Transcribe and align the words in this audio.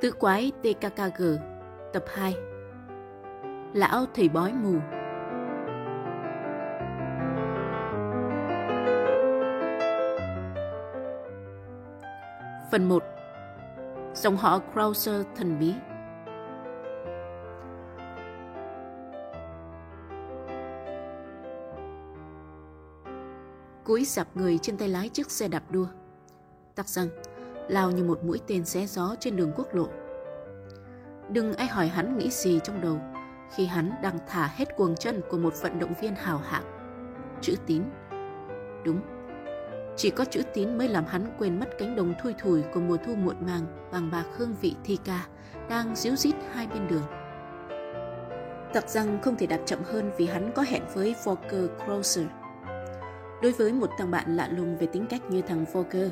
Tứ 0.00 0.12
quái 0.12 0.52
TKKG 0.62 1.22
Tập 1.92 2.04
2 2.14 2.34
Lão 3.74 4.06
thầy 4.14 4.28
bói 4.28 4.52
mù. 4.52 4.78
Phần 12.70 12.88
1 12.88 13.02
Dòng 14.14 14.36
họ 14.36 14.60
Krauser 14.72 15.26
thần 15.36 15.58
bí. 15.60 15.74
Cúi 23.84 24.04
dạp 24.04 24.36
người 24.36 24.58
trên 24.58 24.76
tay 24.76 24.88
lái 24.88 25.08
chiếc 25.08 25.30
xe 25.30 25.48
đạp 25.48 25.62
đua. 25.70 25.86
Tắc 26.74 26.88
răng 26.88 27.08
lao 27.68 27.90
như 27.90 28.04
một 28.04 28.24
mũi 28.24 28.40
tên 28.46 28.64
xé 28.64 28.86
gió 28.86 29.14
trên 29.20 29.36
đường 29.36 29.52
quốc 29.56 29.74
lộ. 29.74 29.88
Đừng 31.28 31.54
ai 31.54 31.66
hỏi 31.66 31.88
hắn 31.88 32.18
nghĩ 32.18 32.30
gì 32.30 32.60
trong 32.64 32.80
đầu 32.80 33.00
khi 33.54 33.66
hắn 33.66 33.92
đang 34.02 34.18
thả 34.28 34.46
hết 34.46 34.76
cuồng 34.76 34.96
chân 34.96 35.20
của 35.30 35.38
một 35.38 35.54
vận 35.62 35.78
động 35.78 35.92
viên 36.00 36.14
hào 36.14 36.38
hạng. 36.38 36.64
Chữ 37.40 37.54
tín. 37.66 37.82
Đúng, 38.84 39.00
chỉ 39.96 40.10
có 40.10 40.24
chữ 40.24 40.42
tín 40.54 40.78
mới 40.78 40.88
làm 40.88 41.04
hắn 41.04 41.26
quên 41.38 41.60
mất 41.60 41.68
cánh 41.78 41.96
đồng 41.96 42.14
thui 42.22 42.34
thủi 42.42 42.62
của 42.74 42.80
mùa 42.80 42.96
thu 43.06 43.14
muộn 43.14 43.36
màng 43.46 43.88
bằng 43.92 44.10
bạc 44.10 44.24
hương 44.36 44.54
vị 44.60 44.74
thi 44.84 44.98
ca 45.04 45.26
đang 45.68 45.96
díu 45.96 46.16
dít 46.16 46.34
hai 46.52 46.66
bên 46.66 46.88
đường. 46.88 47.02
Tặc 48.72 48.88
rằng 48.88 49.18
không 49.22 49.36
thể 49.36 49.46
đạp 49.46 49.60
chậm 49.66 49.78
hơn 49.84 50.10
vì 50.16 50.26
hắn 50.26 50.52
có 50.54 50.62
hẹn 50.62 50.82
với 50.94 51.14
Volker 51.24 51.64
Closer. 51.86 52.26
Đối 53.42 53.52
với 53.52 53.72
một 53.72 53.90
thằng 53.98 54.10
bạn 54.10 54.36
lạ 54.36 54.48
lùng 54.48 54.78
về 54.78 54.86
tính 54.86 55.06
cách 55.06 55.22
như 55.30 55.42
thằng 55.42 55.64
Volker, 55.72 56.10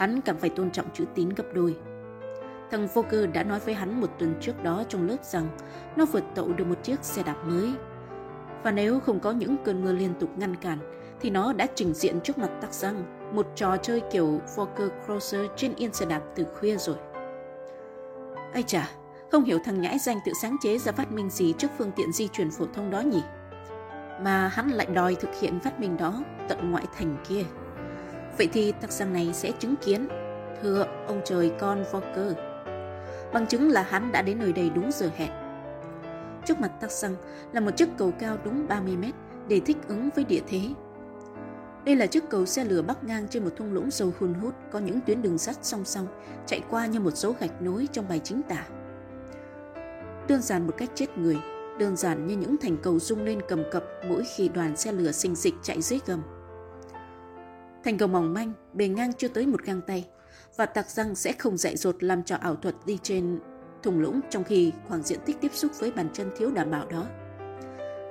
hắn 0.00 0.20
càng 0.20 0.38
phải 0.38 0.50
tôn 0.50 0.70
trọng 0.70 0.86
chữ 0.92 1.04
tín 1.14 1.28
gấp 1.28 1.44
đôi. 1.54 1.76
Thằng 2.70 2.88
Volker 2.94 3.30
đã 3.32 3.42
nói 3.42 3.60
với 3.60 3.74
hắn 3.74 4.00
một 4.00 4.10
tuần 4.18 4.34
trước 4.40 4.62
đó 4.62 4.84
trong 4.88 5.08
lớp 5.08 5.24
rằng 5.24 5.48
nó 5.96 6.04
vượt 6.04 6.24
tậu 6.34 6.52
được 6.52 6.64
một 6.64 6.82
chiếc 6.82 7.04
xe 7.04 7.22
đạp 7.22 7.36
mới. 7.44 7.72
Và 8.62 8.70
nếu 8.70 9.00
không 9.00 9.20
có 9.20 9.32
những 9.32 9.56
cơn 9.64 9.84
mưa 9.84 9.92
liên 9.92 10.14
tục 10.20 10.30
ngăn 10.36 10.56
cản, 10.56 10.78
thì 11.20 11.30
nó 11.30 11.52
đã 11.52 11.66
trình 11.74 11.94
diện 11.94 12.20
trước 12.20 12.38
mặt 12.38 12.50
tắc 12.60 12.74
răng 12.74 13.04
một 13.34 13.46
trò 13.54 13.76
chơi 13.76 14.02
kiểu 14.12 14.40
Walker 14.56 14.88
Crosser 15.04 15.46
trên 15.56 15.74
yên 15.74 15.92
xe 15.92 16.06
đạp 16.06 16.22
từ 16.34 16.44
khuya 16.44 16.76
rồi. 16.76 16.96
Ây 18.52 18.62
chà, 18.62 18.90
không 19.32 19.44
hiểu 19.44 19.58
thằng 19.64 19.80
nhãi 19.80 19.98
danh 19.98 20.18
tự 20.26 20.32
sáng 20.42 20.56
chế 20.62 20.78
ra 20.78 20.92
phát 20.92 21.12
minh 21.12 21.30
gì 21.30 21.54
trước 21.58 21.70
phương 21.78 21.92
tiện 21.96 22.12
di 22.12 22.28
chuyển 22.28 22.50
phổ 22.50 22.64
thông 22.74 22.90
đó 22.90 23.00
nhỉ? 23.00 23.22
Mà 24.22 24.48
hắn 24.48 24.70
lại 24.70 24.86
đòi 24.86 25.14
thực 25.14 25.30
hiện 25.40 25.60
phát 25.60 25.80
minh 25.80 25.96
đó 25.96 26.22
tận 26.48 26.70
ngoại 26.70 26.84
thành 26.96 27.16
kia. 27.28 27.44
Vậy 28.40 28.48
thì 28.52 28.72
tặc 28.80 28.92
rằng 28.92 29.12
này 29.12 29.30
sẽ 29.32 29.52
chứng 29.58 29.74
kiến 29.76 30.08
Thưa 30.62 30.86
ông 31.06 31.20
trời 31.24 31.52
con 31.58 31.84
Volker 31.92 32.32
Bằng 33.32 33.46
chứng 33.48 33.70
là 33.70 33.82
hắn 33.82 34.12
đã 34.12 34.22
đến 34.22 34.38
nơi 34.38 34.52
đây 34.52 34.70
đúng 34.74 34.90
giờ 34.92 35.10
hẹn 35.16 35.30
Trước 36.46 36.60
mặt 36.60 36.72
tắc 36.80 36.90
xăng 36.90 37.14
là 37.52 37.60
một 37.60 37.70
chiếc 37.76 37.88
cầu 37.98 38.12
cao 38.18 38.36
đúng 38.44 38.68
30 38.68 38.96
mét 38.96 39.14
để 39.48 39.60
thích 39.60 39.76
ứng 39.88 40.08
với 40.14 40.24
địa 40.24 40.40
thế. 40.48 40.60
Đây 41.84 41.96
là 41.96 42.06
chiếc 42.06 42.28
cầu 42.30 42.46
xe 42.46 42.64
lửa 42.64 42.82
bắc 42.82 43.04
ngang 43.04 43.28
trên 43.30 43.44
một 43.44 43.50
thung 43.56 43.72
lũng 43.72 43.90
sâu 43.90 44.12
hun 44.18 44.34
hút 44.34 44.54
có 44.70 44.78
những 44.78 45.00
tuyến 45.06 45.22
đường 45.22 45.38
sắt 45.38 45.56
song 45.62 45.84
song 45.84 46.06
chạy 46.46 46.60
qua 46.70 46.86
như 46.86 47.00
một 47.00 47.16
dấu 47.16 47.34
gạch 47.40 47.62
nối 47.62 47.88
trong 47.92 48.08
bài 48.08 48.20
chính 48.24 48.42
tả. 48.42 48.66
Đơn 50.28 50.42
giản 50.42 50.66
một 50.66 50.74
cách 50.76 50.90
chết 50.94 51.18
người, 51.18 51.36
đơn 51.78 51.96
giản 51.96 52.26
như 52.26 52.36
những 52.36 52.56
thành 52.56 52.76
cầu 52.82 52.98
rung 52.98 53.24
lên 53.24 53.40
cầm 53.48 53.62
cập 53.72 53.84
mỗi 54.08 54.22
khi 54.36 54.48
đoàn 54.48 54.76
xe 54.76 54.92
lửa 54.92 55.12
sinh 55.12 55.36
xịch 55.36 55.54
chạy 55.62 55.82
dưới 55.82 56.00
gầm. 56.06 56.39
Thành 57.84 57.98
cầu 57.98 58.08
mỏng 58.08 58.34
manh, 58.34 58.52
bề 58.72 58.88
ngang 58.88 59.12
chưa 59.12 59.28
tới 59.28 59.46
một 59.46 59.62
găng 59.62 59.80
tay, 59.80 60.08
và 60.56 60.66
tạc 60.66 60.90
răng 60.90 61.14
sẽ 61.14 61.32
không 61.32 61.56
dạy 61.56 61.76
dột 61.76 62.02
làm 62.02 62.22
trò 62.22 62.36
ảo 62.36 62.56
thuật 62.56 62.74
đi 62.86 62.98
trên 63.02 63.40
thùng 63.82 64.00
lũng 64.00 64.20
trong 64.30 64.44
khi 64.44 64.72
khoảng 64.88 65.02
diện 65.02 65.18
tích 65.26 65.40
tiếp 65.40 65.50
xúc 65.54 65.72
với 65.78 65.90
bàn 65.90 66.08
chân 66.12 66.30
thiếu 66.36 66.50
đảm 66.50 66.70
bảo 66.70 66.86
đó. 66.86 67.06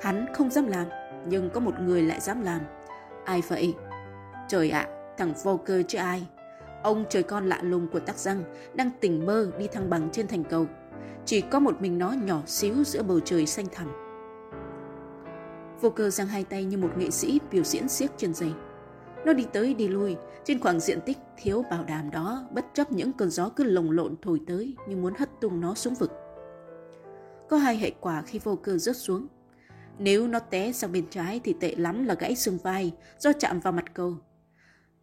Hắn 0.01 0.25
không 0.33 0.49
dám 0.49 0.67
làm, 0.67 0.87
nhưng 1.27 1.49
có 1.49 1.59
một 1.59 1.73
người 1.79 2.03
lại 2.03 2.19
dám 2.19 2.41
làm. 2.41 2.61
Ai 3.25 3.41
vậy? 3.47 3.73
Trời 4.47 4.69
ạ, 4.69 4.79
à, 4.79 5.13
thằng 5.17 5.33
vô 5.43 5.59
cơ 5.65 5.83
chứ 5.87 5.97
ai. 5.97 6.27
Ông 6.83 7.05
trời 7.09 7.23
con 7.23 7.45
lạ 7.45 7.59
lùng 7.61 7.87
của 7.87 7.99
tắc 7.99 8.17
răng 8.17 8.43
đang 8.73 8.91
tỉnh 9.01 9.25
mơ 9.25 9.51
đi 9.59 9.67
thăng 9.67 9.89
bằng 9.89 10.09
trên 10.11 10.27
thành 10.27 10.43
cầu. 10.43 10.67
Chỉ 11.25 11.41
có 11.41 11.59
một 11.59 11.81
mình 11.81 11.97
nó 11.97 12.11
nhỏ 12.11 12.41
xíu 12.45 12.83
giữa 12.83 13.03
bầu 13.03 13.19
trời 13.19 13.45
xanh 13.45 13.65
thẳm. 13.71 13.87
Vô 15.81 15.89
cơ 15.89 16.09
giang 16.09 16.27
hai 16.27 16.43
tay 16.43 16.63
như 16.63 16.77
một 16.77 16.97
nghệ 16.97 17.09
sĩ 17.09 17.39
biểu 17.51 17.63
diễn 17.63 17.89
siếc 17.89 18.11
chân 18.17 18.33
dây. 18.33 18.53
Nó 19.25 19.33
đi 19.33 19.45
tới 19.53 19.73
đi 19.73 19.87
lui 19.87 20.15
trên 20.45 20.59
khoảng 20.59 20.79
diện 20.79 20.99
tích 21.05 21.17
thiếu 21.37 21.63
bảo 21.71 21.83
đảm 21.83 22.11
đó 22.11 22.47
bất 22.51 22.65
chấp 22.73 22.91
những 22.91 23.13
cơn 23.13 23.29
gió 23.29 23.49
cứ 23.49 23.63
lồng 23.63 23.91
lộn 23.91 24.15
thổi 24.21 24.41
tới 24.47 24.75
như 24.87 24.95
muốn 24.95 25.13
hất 25.17 25.29
tung 25.41 25.61
nó 25.61 25.75
xuống 25.75 25.95
vực. 25.95 26.11
Có 27.49 27.57
hai 27.57 27.77
hệ 27.77 27.91
quả 27.99 28.21
khi 28.21 28.39
vô 28.43 28.55
cơ 28.55 28.77
rớt 28.77 28.97
xuống. 28.97 29.27
Nếu 29.99 30.27
nó 30.27 30.39
té 30.39 30.71
sang 30.71 30.91
bên 30.91 31.05
trái 31.09 31.41
thì 31.43 31.53
tệ 31.59 31.75
lắm 31.75 32.05
là 32.05 32.13
gãy 32.13 32.35
xương 32.35 32.57
vai 32.57 32.91
do 33.19 33.31
chạm 33.39 33.59
vào 33.59 33.73
mặt 33.73 33.93
cầu. 33.93 34.17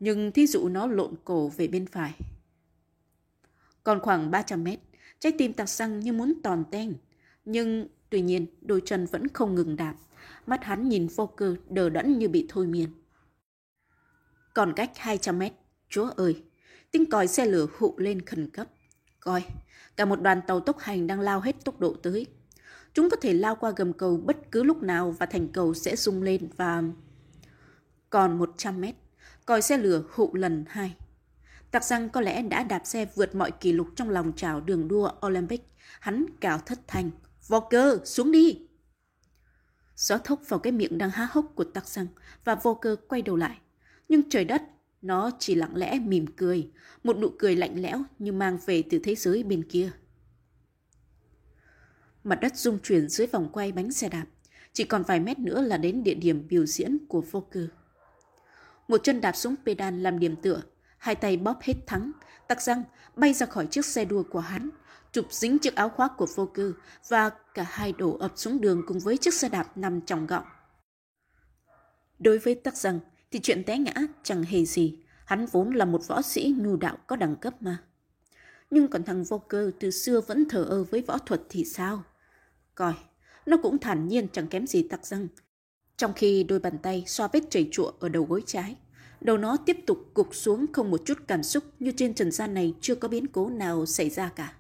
Nhưng 0.01 0.33
thí 0.33 0.47
dụ 0.47 0.69
nó 0.69 0.87
lộn 0.87 1.15
cổ 1.25 1.49
về 1.49 1.69
bên 1.69 1.87
phải. 1.87 2.15
Còn 3.85 4.01
khoảng 4.01 4.31
300 4.31 4.65
mét, 4.65 4.79
trái 5.19 5.33
tim 5.39 5.53
tạc 5.53 5.69
xăng 5.69 6.01
như 6.01 6.13
muốn 6.13 6.35
tòn 6.43 6.65
ten. 6.71 6.95
Nhưng 7.45 7.89
tuy 8.11 8.21
nhiên 8.21 8.47
đôi 8.61 8.83
chân 8.85 9.07
vẫn 9.07 9.29
không 9.29 9.55
ngừng 9.55 9.77
đạp. 9.77 9.95
Mắt 10.47 10.65
hắn 10.65 10.89
nhìn 10.89 11.07
vô 11.07 11.27
cơ 11.27 11.57
đờ 11.71 11.89
đẫn 11.89 12.19
như 12.19 12.29
bị 12.29 12.47
thôi 12.49 12.67
miên. 12.67 12.89
Còn 14.57 14.73
cách 14.73 14.91
200 14.97 15.39
mét, 15.39 15.53
chúa 15.89 16.11
ơi, 16.17 16.43
tiếng 16.91 17.11
còi 17.11 17.29
xe 17.29 17.47
lửa 17.47 17.67
hụ 17.79 17.95
lên 17.99 18.27
khẩn 18.27 18.51
cấp. 18.51 18.67
Coi, 19.21 19.45
cả 19.97 20.05
một 20.05 20.21
đoàn 20.21 20.41
tàu 20.47 20.61
tốc 20.61 20.79
hành 20.79 21.07
đang 21.07 21.21
lao 21.21 21.41
hết 21.41 21.65
tốc 21.65 21.81
độ 21.81 21.95
tới. 22.03 22.27
Chúng 22.93 23.11
có 23.11 23.17
thể 23.23 23.33
lao 23.33 23.57
qua 23.57 23.73
gầm 23.77 23.93
cầu 23.93 24.17
bất 24.17 24.37
cứ 24.51 24.63
lúc 24.63 24.83
nào 24.83 25.11
và 25.11 25.27
thành 25.27 25.49
cầu 25.49 25.75
sẽ 25.75 25.97
rung 25.97 26.23
lên 26.23 26.49
và... 26.57 26.83
Còn 28.11 28.39
100 28.39 28.81
mét, 28.81 28.95
còi 29.47 29.63
xe 29.63 29.79
lửa 29.79 30.03
hụ 30.11 30.35
lần 30.35 30.65
hai. 30.69 30.97
Tặc 31.71 31.85
răng 31.85 32.09
có 32.09 32.21
lẽ 32.21 32.43
đã 32.43 32.63
đạp 32.63 32.83
xe 32.85 33.07
vượt 33.15 33.35
mọi 33.35 33.51
kỷ 33.51 33.73
lục 33.73 33.89
trong 33.97 34.11
lòng 34.11 34.33
trào 34.37 34.61
đường 34.61 34.89
đua 34.89 35.11
Olympic. 35.27 35.63
Hắn 36.01 36.27
cào 36.41 36.59
thất 36.59 36.79
thanh. 36.87 37.11
Walker, 37.49 37.69
cơ, 37.71 37.99
xuống 38.05 38.33
đi! 38.33 38.69
Gió 39.97 40.19
thốc 40.19 40.41
vào 40.49 40.61
cái 40.61 40.73
miệng 40.73 40.99
đang 40.99 41.11
há 41.11 41.29
hốc 41.31 41.53
của 41.55 41.65
tặc 41.65 41.89
răng 41.89 42.07
và 42.45 42.55
vô 42.55 42.75
cơ 42.75 42.97
quay 43.09 43.23
đầu 43.23 43.37
lại. 43.37 43.59
Nhưng 44.09 44.29
trời 44.31 44.45
đất, 44.45 44.63
nó 45.03 45.31
chỉ 45.39 45.55
lặng 45.55 45.77
lẽ 45.77 45.99
mỉm 45.99 46.27
cười, 46.37 46.71
một 47.05 47.17
nụ 47.19 47.29
cười 47.39 47.57
lạnh 47.57 47.83
lẽo 47.83 48.03
như 48.19 48.33
mang 48.33 48.59
về 48.67 48.83
từ 48.91 48.99
thế 48.99 49.15
giới 49.15 49.43
bên 49.43 49.63
kia. 49.69 49.91
Mặt 52.25 52.39
đất 52.41 52.57
rung 52.57 52.79
chuyển 52.79 53.09
dưới 53.09 53.27
vòng 53.27 53.49
quay 53.53 53.73
bánh 53.73 53.93
xe 53.93 54.09
đạp, 54.09 54.27
chỉ 54.73 54.85
còn 54.85 55.03
vài 55.03 55.21
mét 55.21 55.39
nữa 55.39 55.61
là 55.61 55.77
đến 55.77 56.05
địa 56.05 56.15
điểm 56.15 56.47
biểu 56.49 56.67
diễn 56.67 56.99
của 57.09 57.21
vô 57.21 57.41
cư. 57.41 57.69
Một 58.89 59.01
chân 59.05 59.21
đạp 59.21 59.33
xuống 59.33 59.55
pedal 59.65 60.01
làm 60.01 60.19
điểm 60.19 60.37
tựa, 60.37 60.63
hai 60.99 61.15
tay 61.15 61.37
bóp 61.37 61.59
hết 61.63 61.75
thắng, 61.87 62.13
tắc 62.49 62.63
răng 62.63 62.83
bay 63.17 63.35
ra 63.35 63.47
khỏi 63.47 63.67
chiếc 63.67 63.85
xe 63.85 64.05
đua 64.05 64.23
của 64.23 64.41
hắn, 64.41 64.71
chụp 65.13 65.27
dính 65.31 65.59
chiếc 65.59 65.75
áo 65.75 65.89
khoác 65.89 66.13
của 66.17 66.27
vô 66.35 66.47
cư 66.47 66.75
và 67.09 67.31
cả 67.55 67.67
hai 67.69 67.93
đổ 67.93 68.17
ập 68.21 68.33
xuống 68.37 68.61
đường 68.61 68.83
cùng 68.87 68.99
với 68.99 69.17
chiếc 69.17 69.35
xe 69.35 69.49
đạp 69.49 69.77
nằm 69.77 70.01
trong 70.01 70.27
gọng. 70.27 70.45
Đối 72.19 72.39
với 72.39 72.55
tắc 72.55 72.77
răng, 72.77 73.01
thì 73.37 73.41
chuyện 73.43 73.65
té 73.65 73.79
ngã 73.79 73.93
chẳng 74.23 74.43
hề 74.43 74.65
gì. 74.65 74.99
Hắn 75.25 75.47
vốn 75.47 75.71
là 75.71 75.85
một 75.85 76.09
võ 76.09 76.23
sĩ 76.23 76.55
nhu 76.59 76.77
đạo 76.77 76.99
có 77.07 77.17
đẳng 77.17 77.37
cấp 77.37 77.63
mà. 77.63 77.79
Nhưng 78.71 78.89
còn 78.89 79.05
thằng 79.05 79.25
vô 79.25 79.39
cơ 79.39 79.71
từ 79.81 79.91
xưa 79.91 80.21
vẫn 80.21 80.49
thờ 80.49 80.65
ơ 80.65 80.85
với 80.85 81.03
võ 81.03 81.19
thuật 81.19 81.43
thì 81.49 81.65
sao? 81.65 82.03
Coi, 82.75 82.95
nó 83.47 83.57
cũng 83.57 83.79
thản 83.79 84.09
nhiên 84.09 84.29
chẳng 84.33 84.47
kém 84.47 84.67
gì 84.67 84.89
tặc 84.89 85.07
răng. 85.07 85.29
Trong 85.97 86.13
khi 86.13 86.45
đôi 86.45 86.59
bàn 86.59 86.79
tay 86.83 87.05
xoa 87.07 87.29
vết 87.33 87.41
chảy 87.51 87.69
trụa 87.73 87.93
ở 88.01 88.09
đầu 88.09 88.25
gối 88.25 88.43
trái, 88.47 88.77
đầu 89.21 89.39
nó 89.39 89.57
tiếp 89.57 89.77
tục 89.87 89.99
gục 90.15 90.35
xuống 90.35 90.67
không 90.73 90.91
một 90.91 91.03
chút 91.05 91.19
cảm 91.29 91.43
xúc 91.43 91.65
như 91.79 91.93
trên 91.97 92.15
trần 92.15 92.31
gian 92.31 92.55
này 92.55 92.75
chưa 92.81 92.95
có 92.95 93.09
biến 93.09 93.27
cố 93.27 93.51
nào 93.51 93.87
xảy 93.87 94.11
ra 94.11 94.29
cả. 94.29 94.53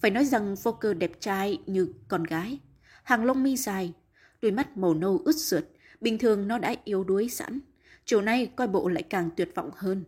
Phải 0.00 0.10
nói 0.10 0.24
rằng 0.24 0.54
vô 0.54 0.72
cơ 0.72 0.94
đẹp 0.94 1.12
trai 1.20 1.58
như 1.66 1.92
con 2.08 2.24
gái, 2.24 2.58
hàng 3.02 3.24
lông 3.24 3.42
mi 3.42 3.56
dài, 3.56 3.92
đôi 4.42 4.52
mắt 4.52 4.76
màu 4.76 4.94
nâu 4.94 5.22
ướt 5.24 5.36
sượt, 5.36 5.68
Bình 6.00 6.18
thường 6.18 6.48
nó 6.48 6.58
đã 6.58 6.74
yếu 6.84 7.04
đuối 7.04 7.28
sẵn, 7.28 7.60
chiều 8.04 8.20
nay 8.20 8.50
coi 8.56 8.68
bộ 8.68 8.88
lại 8.88 9.02
càng 9.02 9.30
tuyệt 9.36 9.50
vọng 9.54 9.70
hơn. 9.74 10.04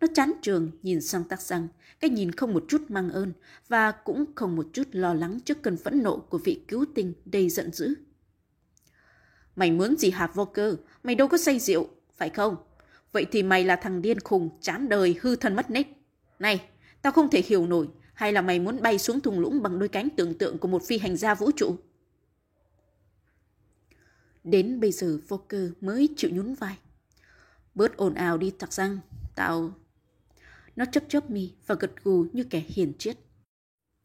Nó 0.00 0.06
chán 0.14 0.32
trường 0.42 0.70
nhìn 0.82 1.00
sang 1.00 1.24
tắc 1.24 1.42
rằng, 1.42 1.68
cái 2.00 2.10
nhìn 2.10 2.32
không 2.32 2.52
một 2.52 2.64
chút 2.68 2.82
mang 2.88 3.10
ơn 3.10 3.32
và 3.68 3.92
cũng 3.92 4.24
không 4.34 4.56
một 4.56 4.66
chút 4.72 4.88
lo 4.92 5.14
lắng 5.14 5.38
trước 5.44 5.62
cơn 5.62 5.76
phẫn 5.76 6.02
nộ 6.02 6.18
của 6.18 6.38
vị 6.38 6.60
cứu 6.68 6.84
tinh 6.94 7.14
đầy 7.24 7.48
giận 7.48 7.72
dữ. 7.72 7.94
Mày 9.56 9.70
muốn 9.70 9.96
gì 9.96 10.10
hạt 10.10 10.30
vô 10.34 10.44
cơ? 10.44 10.76
Mày 11.02 11.14
đâu 11.14 11.28
có 11.28 11.38
say 11.38 11.58
rượu, 11.58 11.88
phải 12.16 12.30
không? 12.30 12.56
Vậy 13.12 13.26
thì 13.32 13.42
mày 13.42 13.64
là 13.64 13.76
thằng 13.76 14.02
điên 14.02 14.20
khùng, 14.20 14.50
chán 14.60 14.88
đời, 14.88 15.16
hư 15.20 15.36
thân 15.36 15.56
mất 15.56 15.70
nết. 15.70 15.86
Này, 16.38 16.62
tao 17.02 17.12
không 17.12 17.30
thể 17.30 17.42
hiểu 17.46 17.66
nổi, 17.66 17.88
hay 18.14 18.32
là 18.32 18.42
mày 18.42 18.58
muốn 18.58 18.82
bay 18.82 18.98
xuống 18.98 19.20
thùng 19.20 19.40
lũng 19.40 19.62
bằng 19.62 19.78
đôi 19.78 19.88
cánh 19.88 20.08
tưởng 20.16 20.34
tượng 20.34 20.58
của 20.58 20.68
một 20.68 20.82
phi 20.86 20.98
hành 20.98 21.16
gia 21.16 21.34
vũ 21.34 21.50
trụ? 21.56 21.76
Đến 24.44 24.80
bây 24.80 24.92
giờ 24.92 25.18
vô 25.28 25.40
mới 25.80 26.08
chịu 26.16 26.30
nhún 26.34 26.54
vai. 26.54 26.78
Bớt 27.74 27.96
ồn 27.96 28.14
ào 28.14 28.38
đi 28.38 28.50
tặc 28.50 28.72
răng, 28.72 28.98
tao... 29.34 29.74
Nó 30.76 30.84
chấp 30.84 31.04
chấp 31.08 31.30
mi 31.30 31.54
và 31.66 31.74
gật 31.74 31.90
gù 32.04 32.26
như 32.32 32.44
kẻ 32.44 32.62
hiền 32.68 32.92
triết. 32.98 33.16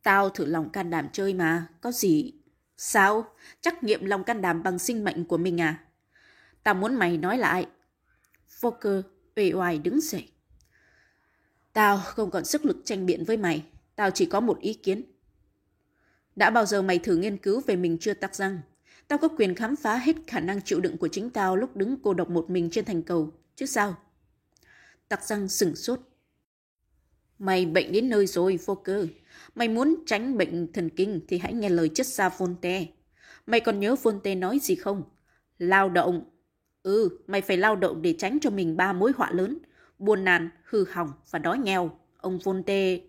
Tao 0.03 0.29
thử 0.29 0.45
lòng 0.45 0.69
can 0.69 0.89
đảm 0.89 1.07
chơi 1.13 1.33
mà, 1.33 1.67
có 1.81 1.91
gì? 1.91 2.33
Sao? 2.77 3.25
Trắc 3.61 3.83
nghiệm 3.83 4.05
lòng 4.05 4.23
can 4.23 4.41
đảm 4.41 4.63
bằng 4.63 4.79
sinh 4.79 5.03
mệnh 5.03 5.25
của 5.25 5.37
mình 5.37 5.61
à? 5.61 5.83
Tao 6.63 6.73
muốn 6.73 6.95
mày 6.95 7.17
nói 7.17 7.37
lại. 7.37 7.67
Fokker 8.61 9.01
uể 9.35 9.53
oải 9.53 9.79
đứng 9.79 10.01
dậy. 10.01 10.29
Tao 11.73 12.01
không 12.05 12.31
còn 12.31 12.45
sức 12.45 12.65
lực 12.65 12.77
tranh 12.85 13.05
biện 13.05 13.23
với 13.23 13.37
mày. 13.37 13.65
Tao 13.95 14.11
chỉ 14.11 14.25
có 14.25 14.39
một 14.39 14.59
ý 14.59 14.73
kiến. 14.73 15.03
Đã 16.35 16.49
bao 16.49 16.65
giờ 16.65 16.81
mày 16.81 16.99
thử 16.99 17.15
nghiên 17.17 17.37
cứu 17.37 17.61
về 17.67 17.75
mình 17.75 17.97
chưa 17.99 18.13
tắc 18.13 18.35
răng? 18.35 18.59
Tao 19.07 19.19
có 19.19 19.27
quyền 19.27 19.55
khám 19.55 19.75
phá 19.75 19.97
hết 19.97 20.15
khả 20.27 20.39
năng 20.39 20.61
chịu 20.61 20.79
đựng 20.79 20.97
của 20.97 21.07
chính 21.07 21.29
tao 21.29 21.55
lúc 21.55 21.75
đứng 21.75 21.97
cô 22.03 22.13
độc 22.13 22.29
một 22.29 22.49
mình 22.49 22.69
trên 22.69 22.85
thành 22.85 23.03
cầu, 23.03 23.31
chứ 23.55 23.65
sao? 23.65 23.95
tặc 25.07 25.23
răng 25.23 25.47
sừng 25.47 25.75
sốt. 25.75 25.99
Mày 27.39 27.65
bệnh 27.65 27.91
đến 27.91 28.09
nơi 28.09 28.27
rồi, 28.27 28.59
vô 28.65 28.75
cơ 28.75 29.07
Mày 29.55 29.67
muốn 29.67 29.95
tránh 30.05 30.37
bệnh 30.37 30.73
thần 30.73 30.89
kinh 30.89 31.21
thì 31.27 31.37
hãy 31.37 31.53
nghe 31.53 31.69
lời 31.69 31.89
chất 31.89 32.07
xa 32.07 32.29
Volte. 32.29 32.85
Mày 33.45 33.59
còn 33.59 33.79
nhớ 33.79 33.95
volte 33.95 34.35
nói 34.35 34.59
gì 34.59 34.75
không? 34.75 35.03
Lao 35.57 35.89
động. 35.89 36.23
Ừ, 36.83 37.09
mày 37.27 37.41
phải 37.41 37.57
lao 37.57 37.75
động 37.75 38.01
để 38.01 38.15
tránh 38.17 38.37
cho 38.41 38.49
mình 38.49 38.77
ba 38.77 38.93
mối 38.93 39.11
họa 39.17 39.31
lớn. 39.31 39.57
Buồn 39.99 40.23
nàn, 40.23 40.49
hư 40.63 40.85
hỏng 40.89 41.11
và 41.31 41.39
đói 41.39 41.57
nghèo. 41.57 41.99
Ông 42.17 42.39
volte 42.43 42.99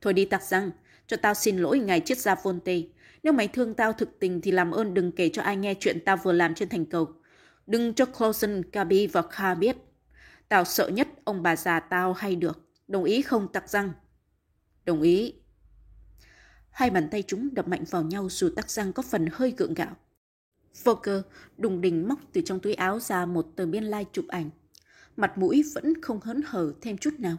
Thôi 0.00 0.12
đi 0.12 0.24
tặc 0.24 0.42
răng, 0.42 0.70
cho 1.06 1.16
tao 1.16 1.34
xin 1.34 1.58
lỗi 1.58 1.78
ngài 1.78 2.00
triết 2.00 2.18
gia 2.18 2.34
volte 2.34 2.82
nếu 3.28 3.32
mày 3.32 3.48
thương 3.48 3.74
tao 3.74 3.92
thực 3.92 4.18
tình 4.18 4.40
thì 4.40 4.50
làm 4.50 4.70
ơn 4.70 4.94
đừng 4.94 5.12
kể 5.12 5.28
cho 5.28 5.42
ai 5.42 5.56
nghe 5.56 5.74
chuyện 5.74 5.98
tao 6.04 6.16
vừa 6.16 6.32
làm 6.32 6.54
trên 6.54 6.68
thành 6.68 6.86
cầu. 6.86 7.08
Đừng 7.66 7.94
cho 7.94 8.04
Clausen, 8.04 8.62
Gabi 8.72 9.06
và 9.06 9.22
Kha 9.22 9.54
biết. 9.54 9.76
Tao 10.48 10.64
sợ 10.64 10.88
nhất 10.88 11.08
ông 11.24 11.42
bà 11.42 11.56
già 11.56 11.80
tao 11.80 12.12
hay 12.12 12.36
được. 12.36 12.58
Đồng 12.86 13.04
ý 13.04 13.22
không 13.22 13.52
tặc 13.52 13.68
răng? 13.68 13.92
Đồng 14.84 15.02
ý. 15.02 15.34
Hai 16.70 16.90
bàn 16.90 17.08
tay 17.10 17.22
chúng 17.22 17.54
đập 17.54 17.68
mạnh 17.68 17.84
vào 17.90 18.02
nhau 18.02 18.28
dù 18.30 18.50
tắc 18.56 18.70
răng 18.70 18.92
có 18.92 19.02
phần 19.02 19.26
hơi 19.32 19.54
gượng 19.56 19.74
gạo. 19.74 19.96
Volker 20.84 21.20
đùng 21.56 21.80
đình 21.80 22.08
móc 22.08 22.18
từ 22.32 22.40
trong 22.40 22.60
túi 22.60 22.74
áo 22.74 23.00
ra 23.00 23.26
một 23.26 23.46
tờ 23.56 23.66
biên 23.66 23.84
lai 23.84 24.00
like 24.00 24.10
chụp 24.12 24.24
ảnh. 24.28 24.50
Mặt 25.16 25.38
mũi 25.38 25.64
vẫn 25.74 26.02
không 26.02 26.20
hớn 26.20 26.40
hở 26.46 26.72
thêm 26.80 26.98
chút 26.98 27.20
nào. 27.20 27.36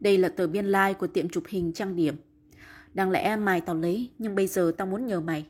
Đây 0.00 0.18
là 0.18 0.28
tờ 0.28 0.46
biên 0.46 0.66
lai 0.66 0.90
like 0.90 0.98
của 0.98 1.06
tiệm 1.06 1.28
chụp 1.28 1.44
hình 1.48 1.72
trang 1.72 1.96
điểm. 1.96 2.16
Đáng 2.94 3.10
lẽ 3.10 3.36
mai 3.36 3.60
tao 3.60 3.76
lấy, 3.76 4.10
nhưng 4.18 4.34
bây 4.34 4.46
giờ 4.46 4.72
tao 4.78 4.86
muốn 4.86 5.06
nhờ 5.06 5.20
mày. 5.20 5.46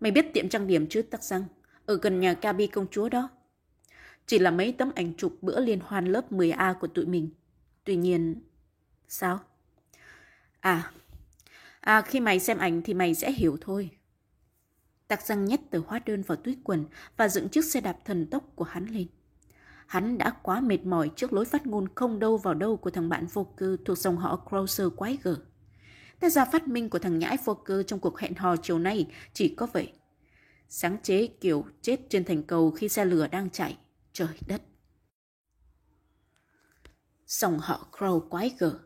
Mày 0.00 0.10
biết 0.10 0.26
tiệm 0.34 0.48
trang 0.48 0.66
điểm 0.66 0.86
chứ 0.86 1.02
tắc 1.02 1.24
răng, 1.24 1.44
ở 1.86 1.98
gần 2.02 2.20
nhà 2.20 2.34
kabi 2.34 2.66
công 2.66 2.86
chúa 2.90 3.08
đó. 3.08 3.28
Chỉ 4.26 4.38
là 4.38 4.50
mấy 4.50 4.72
tấm 4.72 4.90
ảnh 4.94 5.12
chụp 5.16 5.38
bữa 5.40 5.60
liên 5.60 5.80
hoan 5.80 6.04
lớp 6.04 6.32
10A 6.32 6.74
của 6.74 6.86
tụi 6.86 7.06
mình. 7.06 7.30
Tuy 7.84 7.96
nhiên... 7.96 8.42
Sao? 9.08 9.40
À, 10.60 10.92
À 11.82 12.02
khi 12.02 12.20
mày 12.20 12.40
xem 12.40 12.58
ảnh 12.58 12.82
thì 12.82 12.94
mày 12.94 13.14
sẽ 13.14 13.32
hiểu 13.32 13.56
thôi. 13.60 13.90
Tạc 15.08 15.26
răng 15.26 15.44
nhét 15.44 15.60
tờ 15.70 15.80
hóa 15.86 16.00
đơn 16.06 16.22
vào 16.22 16.36
túi 16.36 16.56
quần 16.64 16.84
và 17.16 17.28
dựng 17.28 17.48
chiếc 17.48 17.64
xe 17.64 17.80
đạp 17.80 17.96
thần 18.04 18.26
tốc 18.26 18.44
của 18.54 18.64
hắn 18.64 18.86
lên. 18.86 19.06
Hắn 19.86 20.18
đã 20.18 20.30
quá 20.42 20.60
mệt 20.60 20.86
mỏi 20.86 21.10
trước 21.16 21.32
lối 21.32 21.44
phát 21.44 21.66
ngôn 21.66 21.88
không 21.94 22.18
đâu 22.18 22.36
vào 22.36 22.54
đâu 22.54 22.76
của 22.76 22.90
thằng 22.90 23.08
bạn 23.08 23.26
vô 23.26 23.44
cư 23.56 23.76
thuộc 23.84 23.98
dòng 23.98 24.16
họ 24.16 24.46
Crowser 24.50 24.90
quái 24.90 25.18
gở. 25.22 25.36
Thế 26.22 26.30
ra 26.30 26.44
phát 26.44 26.68
minh 26.68 26.90
của 26.90 26.98
thằng 26.98 27.18
nhãi 27.18 27.36
vô 27.44 27.54
cơ 27.54 27.82
trong 27.82 28.00
cuộc 28.00 28.18
hẹn 28.18 28.34
hò 28.34 28.56
chiều 28.56 28.78
nay 28.78 29.06
chỉ 29.32 29.54
có 29.54 29.66
vậy. 29.72 29.92
Sáng 30.68 30.96
chế 31.02 31.26
kiểu 31.26 31.64
chết 31.82 32.00
trên 32.08 32.24
thành 32.24 32.42
cầu 32.42 32.70
khi 32.70 32.88
xe 32.88 33.04
lửa 33.04 33.26
đang 33.26 33.50
chạy. 33.50 33.78
Trời 34.12 34.28
đất! 34.46 34.62
Dòng 37.26 37.58
họ 37.58 37.88
Crow 37.92 38.20
quái 38.28 38.54
gở 38.58 38.78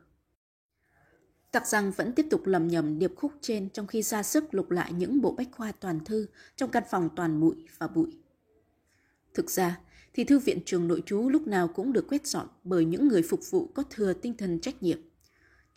Tặc 1.53 1.67
rằng 1.67 1.91
vẫn 1.91 2.13
tiếp 2.13 2.27
tục 2.31 2.47
lầm 2.47 2.69
nhầm 2.69 2.99
điệp 2.99 3.13
khúc 3.17 3.33
trên 3.41 3.71
trong 3.71 3.87
khi 3.87 4.03
ra 4.03 4.23
sức 4.23 4.55
lục 4.55 4.71
lại 4.71 4.93
những 4.93 5.21
bộ 5.21 5.33
bách 5.33 5.49
khoa 5.53 5.73
toàn 5.73 6.05
thư 6.05 6.27
trong 6.57 6.71
căn 6.71 6.83
phòng 6.91 7.09
toàn 7.17 7.41
bụi 7.41 7.57
và 7.79 7.89
bụi. 7.89 8.19
Thực 9.35 9.51
ra, 9.51 9.81
thì 10.15 10.25
thư 10.25 10.39
viện 10.39 10.59
trường 10.67 10.89
nội 10.89 11.03
trú 11.07 11.29
lúc 11.29 11.47
nào 11.47 11.69
cũng 11.69 11.93
được 11.93 12.07
quét 12.09 12.27
dọn 12.27 12.49
bởi 12.65 12.85
những 12.85 13.09
người 13.09 13.23
phục 13.23 13.41
vụ 13.51 13.67
có 13.75 13.83
thừa 13.91 14.13
tinh 14.13 14.37
thần 14.37 14.61
trách 14.61 14.83
nhiệm. 14.83 14.99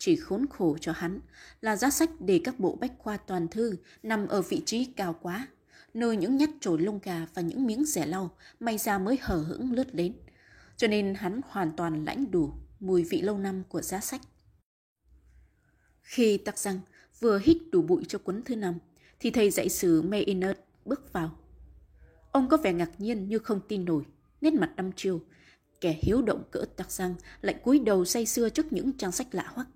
Chỉ 0.02 0.16
khốn 0.16 0.46
khổ 0.50 0.76
cho 0.80 0.92
hắn 0.92 1.20
là 1.60 1.76
giá 1.76 1.90
sách 1.90 2.10
để 2.20 2.40
các 2.44 2.60
bộ 2.60 2.78
bách 2.80 2.92
khoa 2.98 3.16
toàn 3.16 3.48
thư 3.48 3.76
nằm 4.02 4.28
ở 4.28 4.42
vị 4.42 4.62
trí 4.66 4.84
cao 4.84 5.16
quá, 5.22 5.48
nơi 5.94 6.16
những 6.16 6.36
nhát 6.36 6.50
trồi 6.60 6.78
lông 6.78 7.00
gà 7.02 7.26
và 7.34 7.42
những 7.42 7.66
miếng 7.66 7.84
rẻ 7.84 8.06
lau 8.06 8.30
may 8.60 8.78
ra 8.78 8.98
mới 8.98 9.18
hở 9.20 9.36
hững 9.36 9.72
lướt 9.72 9.94
đến. 9.94 10.14
Cho 10.76 10.88
nên 10.88 11.14
hắn 11.14 11.40
hoàn 11.48 11.76
toàn 11.76 12.04
lãnh 12.04 12.30
đủ 12.30 12.52
mùi 12.80 13.04
vị 13.04 13.22
lâu 13.22 13.38
năm 13.38 13.62
của 13.68 13.82
giá 13.82 14.00
sách. 14.00 14.20
Khi 16.02 16.36
tắc 16.38 16.58
răng 16.58 16.80
vừa 17.20 17.38
hít 17.38 17.56
đủ 17.72 17.82
bụi 17.82 18.04
cho 18.08 18.18
cuốn 18.18 18.42
thứ 18.44 18.56
năm, 18.56 18.74
thì 19.20 19.30
thầy 19.30 19.50
dạy 19.50 19.68
sử 19.68 20.02
Maynard 20.02 20.60
bước 20.84 21.12
vào. 21.12 21.38
Ông 22.32 22.48
có 22.48 22.56
vẻ 22.56 22.72
ngạc 22.72 22.90
nhiên 22.98 23.28
như 23.28 23.38
không 23.38 23.60
tin 23.68 23.84
nổi, 23.84 24.04
nét 24.40 24.54
mặt 24.54 24.72
đăm 24.76 24.92
chiêu. 24.96 25.20
Kẻ 25.80 25.98
hiếu 26.02 26.22
động 26.22 26.42
cỡ 26.50 26.64
tạc 26.76 26.92
răng 26.92 27.14
lại 27.42 27.54
cúi 27.64 27.78
đầu 27.78 28.04
say 28.04 28.26
sưa 28.26 28.48
trước 28.48 28.72
những 28.72 28.92
trang 28.92 29.12
sách 29.12 29.34
lạ 29.34 29.46
hoắc. 29.54 29.66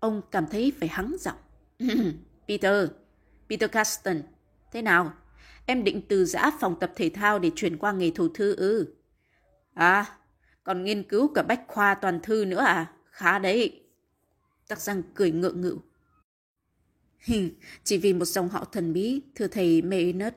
Ông 0.00 0.22
cảm 0.30 0.46
thấy 0.46 0.72
phải 0.80 0.88
hắng 0.88 1.16
giọng. 1.20 1.38
Peter, 2.48 2.88
Peter 3.48 3.70
Caston, 3.70 4.22
thế 4.72 4.82
nào? 4.82 5.12
Em 5.66 5.84
định 5.84 6.02
từ 6.08 6.24
giã 6.24 6.50
phòng 6.60 6.76
tập 6.80 6.92
thể 6.96 7.10
thao 7.14 7.38
để 7.38 7.50
chuyển 7.56 7.78
qua 7.78 7.92
nghề 7.92 8.10
thủ 8.10 8.28
thư 8.28 8.56
ư? 8.56 8.94
À, 9.74 10.06
còn 10.64 10.84
nghiên 10.84 11.02
cứu 11.02 11.28
cả 11.34 11.42
bách 11.42 11.62
khoa 11.68 11.94
toàn 11.94 12.20
thư 12.22 12.44
nữa 12.44 12.60
à? 12.60 12.92
Khá 13.10 13.38
đấy. 13.38 13.82
Tắc 14.68 14.80
răng 14.80 15.02
cười 15.14 15.30
ngượng 15.30 15.60
ngự. 15.60 15.78
Chỉ 17.84 17.98
vì 17.98 18.12
một 18.12 18.24
dòng 18.24 18.48
họ 18.48 18.64
thần 18.64 18.92
bí, 18.92 19.22
thưa 19.34 19.46
thầy 19.46 19.82
Maynard. 19.82 20.36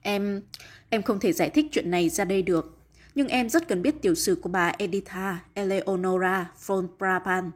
Em, 0.00 0.42
em 0.90 1.02
không 1.02 1.20
thể 1.20 1.32
giải 1.32 1.50
thích 1.50 1.66
chuyện 1.72 1.90
này 1.90 2.08
ra 2.08 2.24
đây 2.24 2.42
được. 2.42 2.78
Nhưng 3.14 3.28
em 3.28 3.48
rất 3.48 3.68
cần 3.68 3.82
biết 3.82 4.02
tiểu 4.02 4.14
sử 4.14 4.34
của 4.42 4.48
bà 4.48 4.72
Editha 4.78 5.44
Eleonora 5.54 6.52
von 6.66 6.88
Brabant. 6.98 7.52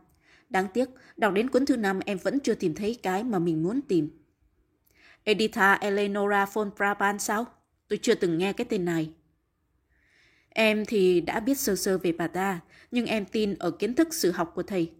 Đáng 0.50 0.68
tiếc, 0.74 0.88
đọc 1.16 1.34
đến 1.34 1.50
cuốn 1.50 1.66
thứ 1.66 1.76
năm 1.76 2.00
em 2.06 2.18
vẫn 2.18 2.40
chưa 2.40 2.54
tìm 2.54 2.74
thấy 2.74 2.98
cái 3.02 3.24
mà 3.24 3.38
mình 3.38 3.62
muốn 3.62 3.80
tìm. 3.88 4.10
Editha 5.24 5.74
Eleonora 5.74 6.46
von 6.46 6.70
Brabant 6.76 7.20
sao? 7.20 7.46
Tôi 7.88 7.98
chưa 8.02 8.14
từng 8.14 8.38
nghe 8.38 8.52
cái 8.52 8.64
tên 8.70 8.84
này. 8.84 9.10
Em 10.48 10.84
thì 10.84 11.20
đã 11.20 11.40
biết 11.40 11.58
sơ 11.58 11.76
sơ 11.76 11.98
về 11.98 12.12
bà 12.12 12.26
ta, 12.26 12.60
nhưng 12.90 13.06
em 13.06 13.24
tin 13.24 13.54
ở 13.54 13.70
kiến 13.70 13.94
thức 13.94 14.14
sử 14.14 14.30
học 14.30 14.52
của 14.54 14.62
thầy. 14.62 14.92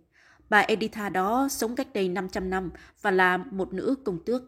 Bà 0.48 0.58
Editha 0.58 1.08
đó 1.08 1.48
sống 1.50 1.76
cách 1.76 1.92
đây 1.92 2.08
500 2.08 2.50
năm 2.50 2.70
và 3.02 3.10
là 3.10 3.36
một 3.36 3.72
nữ 3.72 3.94
công 4.04 4.24
tước. 4.24 4.42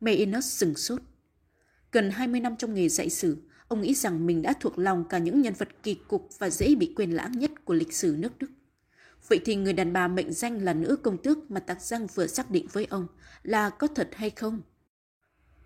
Maynard 0.00 0.46
sừng 0.46 0.74
sốt. 0.74 1.00
Gần 1.92 2.10
20 2.10 2.40
năm 2.40 2.56
trong 2.56 2.74
nghề 2.74 2.88
dạy 2.88 3.10
sử, 3.10 3.36
ông 3.68 3.80
nghĩ 3.80 3.94
rằng 3.94 4.26
mình 4.26 4.42
đã 4.42 4.52
thuộc 4.60 4.78
lòng 4.78 5.04
cả 5.08 5.18
những 5.18 5.40
nhân 5.40 5.54
vật 5.58 5.68
kỳ 5.82 5.94
cục 5.94 6.28
và 6.38 6.50
dễ 6.50 6.74
bị 6.74 6.92
quên 6.96 7.10
lãng 7.10 7.32
nhất 7.32 7.50
của 7.64 7.74
lịch 7.74 7.92
sử 7.92 8.16
nước 8.18 8.38
Đức. 8.38 8.50
Vậy 9.28 9.40
thì 9.44 9.56
người 9.56 9.72
đàn 9.72 9.92
bà 9.92 10.08
mệnh 10.08 10.32
danh 10.32 10.62
là 10.62 10.72
nữ 10.72 10.96
công 11.02 11.18
tước 11.18 11.50
mà 11.50 11.60
Tạc 11.60 11.82
Giang 11.82 12.06
vừa 12.06 12.26
xác 12.26 12.50
định 12.50 12.66
với 12.72 12.86
ông 12.90 13.06
là 13.42 13.70
có 13.70 13.86
thật 13.86 14.08
hay 14.12 14.30
không? 14.30 14.62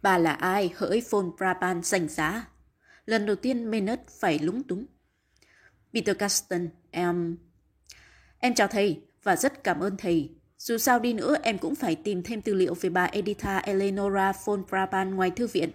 Bà 0.02 0.18
là 0.18 0.32
ai 0.32 0.73
hỡi 0.76 1.02
von 1.11 1.30
Brabant 1.37 1.84
danh 1.84 2.08
giá? 2.08 2.49
Lần 3.06 3.26
đầu 3.26 3.37
tiên 3.37 3.64
Maynard 3.70 4.02
phải 4.20 4.38
lúng 4.38 4.62
túng. 4.62 4.87
Peter 5.92 6.18
Caston, 6.18 6.68
em... 6.90 7.37
Em 8.38 8.54
chào 8.54 8.68
thầy 8.68 9.02
và 9.23 9.37
rất 9.37 9.64
cảm 9.64 9.80
ơn 9.80 9.96
thầy. 9.96 10.34
Dù 10.58 10.78
sao 10.78 10.99
đi 10.99 11.12
nữa 11.12 11.37
em 11.42 11.58
cũng 11.58 11.75
phải 11.75 11.94
tìm 11.94 12.23
thêm 12.23 12.42
tư 12.42 12.54
liệu 12.54 12.75
về 12.75 12.90
bà 12.90 13.04
Editha 13.04 13.58
Eleonora 13.58 14.32
von 14.44 14.64
Brabant 14.70 15.14
ngoài 15.14 15.30
thư 15.30 15.46
viện. 15.46 15.70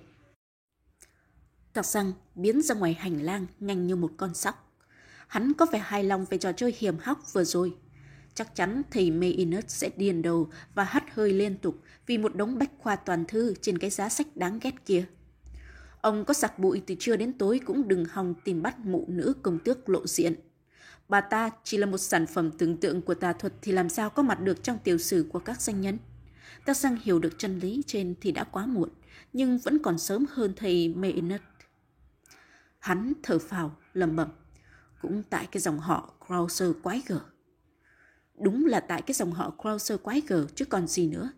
Tạc 1.74 1.86
răng 1.86 2.14
biến 2.36 2.62
ra 2.62 2.76
ngoài 2.76 2.94
hành 2.94 3.22
lang 3.22 3.46
nhanh 3.60 3.88
như 3.88 3.96
một 3.96 4.12
con 4.18 4.34
sóc. 4.34 4.69
Hắn 5.30 5.54
có 5.54 5.66
vẻ 5.72 5.80
hài 5.80 6.04
lòng 6.04 6.26
về 6.30 6.38
trò 6.38 6.52
chơi 6.52 6.76
hiểm 6.78 6.98
hóc 7.02 7.34
vừa 7.34 7.44
rồi. 7.44 7.76
Chắc 8.34 8.56
chắn 8.56 8.82
thầy 8.92 9.12
Maynard 9.12 9.68
sẽ 9.68 9.90
điền 9.98 10.22
đầu 10.22 10.50
và 10.74 10.84
hắt 10.84 11.04
hơi 11.16 11.34
liên 11.34 11.58
tục 11.58 11.76
vì 12.06 12.18
một 12.18 12.36
đống 12.36 12.58
bách 12.58 12.72
khoa 12.78 12.96
toàn 12.96 13.26
thư 13.26 13.54
trên 13.62 13.78
cái 13.78 13.90
giá 13.90 14.10
sách 14.10 14.28
đáng 14.36 14.60
ghét 14.62 14.86
kia. 14.86 15.06
Ông 16.02 16.26
có 16.26 16.34
sặc 16.34 16.60
bụi 16.60 16.82
từ 16.88 16.96
trưa 17.00 17.16
đến 17.16 17.34
tối 17.34 17.60
cũng 17.66 17.88
đừng 17.88 18.06
hòng 18.06 18.34
tìm 18.44 18.62
bắt 18.62 18.80
mụ 18.80 19.06
nữ 19.08 19.34
công 19.42 19.60
tước 19.60 19.90
lộ 19.90 20.08
diện. 20.08 20.36
Bà 21.10 21.22
ta 21.22 21.50
chỉ 21.64 21.78
là 21.78 21.86
một 21.86 21.98
sản 21.98 22.26
phẩm 22.28 22.52
tưởng 22.52 22.78
tượng 22.78 23.02
của 23.02 23.14
tà 23.14 23.34
thuật 23.34 23.54
thì 23.62 23.72
làm 23.72 23.90
sao 23.90 24.10
có 24.10 24.24
mặt 24.24 24.42
được 24.42 24.64
trong 24.64 24.78
tiểu 24.84 24.98
sử 24.98 25.26
của 25.32 25.40
các 25.40 25.62
danh 25.62 25.82
nhân. 25.82 25.98
Ta 26.66 26.74
sang 26.74 26.98
hiểu 27.04 27.20
được 27.20 27.34
chân 27.38 27.60
lý 27.60 27.84
trên 27.88 28.16
thì 28.22 28.32
đã 28.32 28.44
quá 28.44 28.66
muộn, 28.66 28.90
nhưng 29.34 29.58
vẫn 29.58 29.80
còn 29.80 29.98
sớm 29.98 30.26
hơn 30.30 30.54
thầy 30.56 30.88
Maynard. 30.88 31.44
Hắn 32.80 33.14
thở 33.24 33.40
phào, 33.40 33.76
lầm 33.94 34.16
bẩm. 34.16 34.28
Cũng 35.02 35.24
tại 35.30 35.48
cái 35.52 35.62
dòng 35.62 35.80
họ 35.80 36.14
Krauser 36.28 36.72
quái 36.84 37.02
gở. 37.08 37.20
Đúng 38.40 38.66
là 38.66 38.80
tại 38.80 39.02
cái 39.02 39.14
dòng 39.14 39.32
họ 39.32 39.54
Krauser 39.62 40.00
quái 40.04 40.22
gở 40.28 40.48
chứ 40.56 40.66
còn 40.66 40.88
gì 40.88 41.08
nữa. 41.08 41.32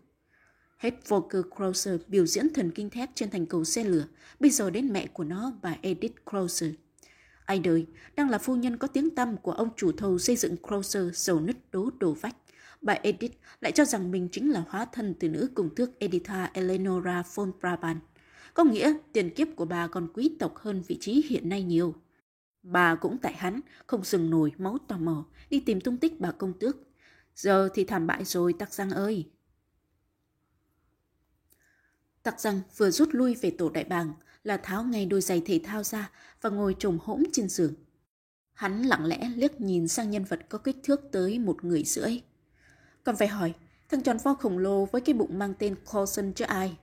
Hết 0.78 1.08
Volker 1.08 1.42
Krauser 1.56 2.00
biểu 2.08 2.26
diễn 2.26 2.54
thần 2.54 2.70
kinh 2.70 2.90
thép 2.90 3.10
trên 3.14 3.30
thành 3.30 3.46
cầu 3.46 3.64
xe 3.64 3.84
lửa, 3.84 4.04
bây 4.40 4.50
giờ 4.50 4.70
đến 4.70 4.92
mẹ 4.92 5.06
của 5.06 5.24
nó, 5.24 5.52
bà 5.62 5.76
Edith 5.82 6.14
Krauser. 6.30 6.70
Ai 7.46 7.58
đời, 7.58 7.86
đang 8.16 8.30
là 8.30 8.38
phu 8.38 8.56
nhân 8.56 8.76
có 8.76 8.88
tiếng 8.88 9.14
tăm 9.14 9.36
của 9.36 9.52
ông 9.52 9.68
chủ 9.76 9.92
thầu 9.92 10.18
xây 10.18 10.36
dựng 10.36 10.56
Krauser 10.68 11.04
giàu 11.12 11.40
nứt 11.40 11.56
đố 11.72 11.90
đổ 11.98 12.12
vách, 12.12 12.36
bà 12.82 12.92
Edith 12.92 13.34
lại 13.60 13.72
cho 13.72 13.84
rằng 13.84 14.10
mình 14.10 14.28
chính 14.32 14.50
là 14.50 14.64
hóa 14.68 14.84
thân 14.84 15.14
từ 15.20 15.28
nữ 15.28 15.50
cùng 15.54 15.74
thước 15.74 15.98
Editha 15.98 16.50
Eleonora 16.54 17.22
von 17.34 17.52
Brabant. 17.60 18.00
Có 18.54 18.64
nghĩa 18.64 18.94
tiền 19.12 19.30
kiếp 19.30 19.48
của 19.56 19.64
bà 19.64 19.86
còn 19.86 20.08
quý 20.14 20.36
tộc 20.38 20.56
hơn 20.56 20.82
vị 20.88 20.98
trí 21.00 21.24
hiện 21.28 21.48
nay 21.48 21.62
nhiều. 21.62 21.94
Bà 22.62 22.94
cũng 22.94 23.18
tại 23.18 23.32
hắn, 23.32 23.60
không 23.86 24.04
dừng 24.04 24.30
nổi 24.30 24.52
máu 24.58 24.78
tò 24.88 24.96
mò, 24.96 25.24
đi 25.50 25.60
tìm 25.60 25.80
tung 25.80 25.96
tích 25.96 26.20
bà 26.20 26.32
công 26.32 26.58
tước. 26.58 26.76
Giờ 27.34 27.68
thì 27.74 27.84
thảm 27.84 28.06
bại 28.06 28.24
rồi, 28.24 28.52
tắc 28.58 28.74
răng 28.74 28.90
ơi. 28.90 29.30
Tắc 32.22 32.40
răng 32.40 32.60
vừa 32.76 32.90
rút 32.90 33.08
lui 33.12 33.34
về 33.34 33.50
tổ 33.58 33.70
đại 33.70 33.84
bàng, 33.84 34.12
là 34.44 34.56
tháo 34.56 34.84
ngay 34.84 35.06
đôi 35.06 35.20
giày 35.20 35.42
thể 35.46 35.60
thao 35.64 35.82
ra 35.82 36.10
và 36.40 36.50
ngồi 36.50 36.76
trồm 36.78 36.98
hỗn 37.02 37.22
trên 37.32 37.48
giường. 37.48 37.74
Hắn 38.52 38.82
lặng 38.82 39.04
lẽ 39.04 39.30
liếc 39.36 39.60
nhìn 39.60 39.88
sang 39.88 40.10
nhân 40.10 40.24
vật 40.24 40.40
có 40.48 40.58
kích 40.58 40.76
thước 40.82 41.00
tới 41.12 41.38
một 41.38 41.64
người 41.64 41.84
rưỡi. 41.84 42.22
Còn 43.04 43.16
phải 43.16 43.28
hỏi, 43.28 43.54
thằng 43.88 44.02
tròn 44.02 44.16
vo 44.22 44.34
khổng 44.34 44.58
lồ 44.58 44.84
với 44.84 45.00
cái 45.00 45.14
bụng 45.14 45.38
mang 45.38 45.54
tên 45.58 45.76
Coulson 45.92 46.32
chứ 46.32 46.44
ai? 46.44 46.76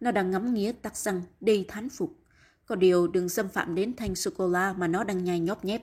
Nó 0.00 0.10
đang 0.10 0.30
ngắm 0.30 0.54
nghía 0.54 0.72
tắc 0.72 0.96
răng 0.96 1.22
đầy 1.40 1.64
thán 1.68 1.88
phục. 1.88 2.23
Có 2.66 2.74
điều 2.74 3.06
đừng 3.06 3.28
xâm 3.28 3.48
phạm 3.48 3.74
đến 3.74 3.96
thanh 3.96 4.14
sô-cô-la 4.14 4.72
mà 4.72 4.86
nó 4.86 5.04
đang 5.04 5.24
nhai 5.24 5.40
nhóp 5.40 5.64
nhép. 5.64 5.82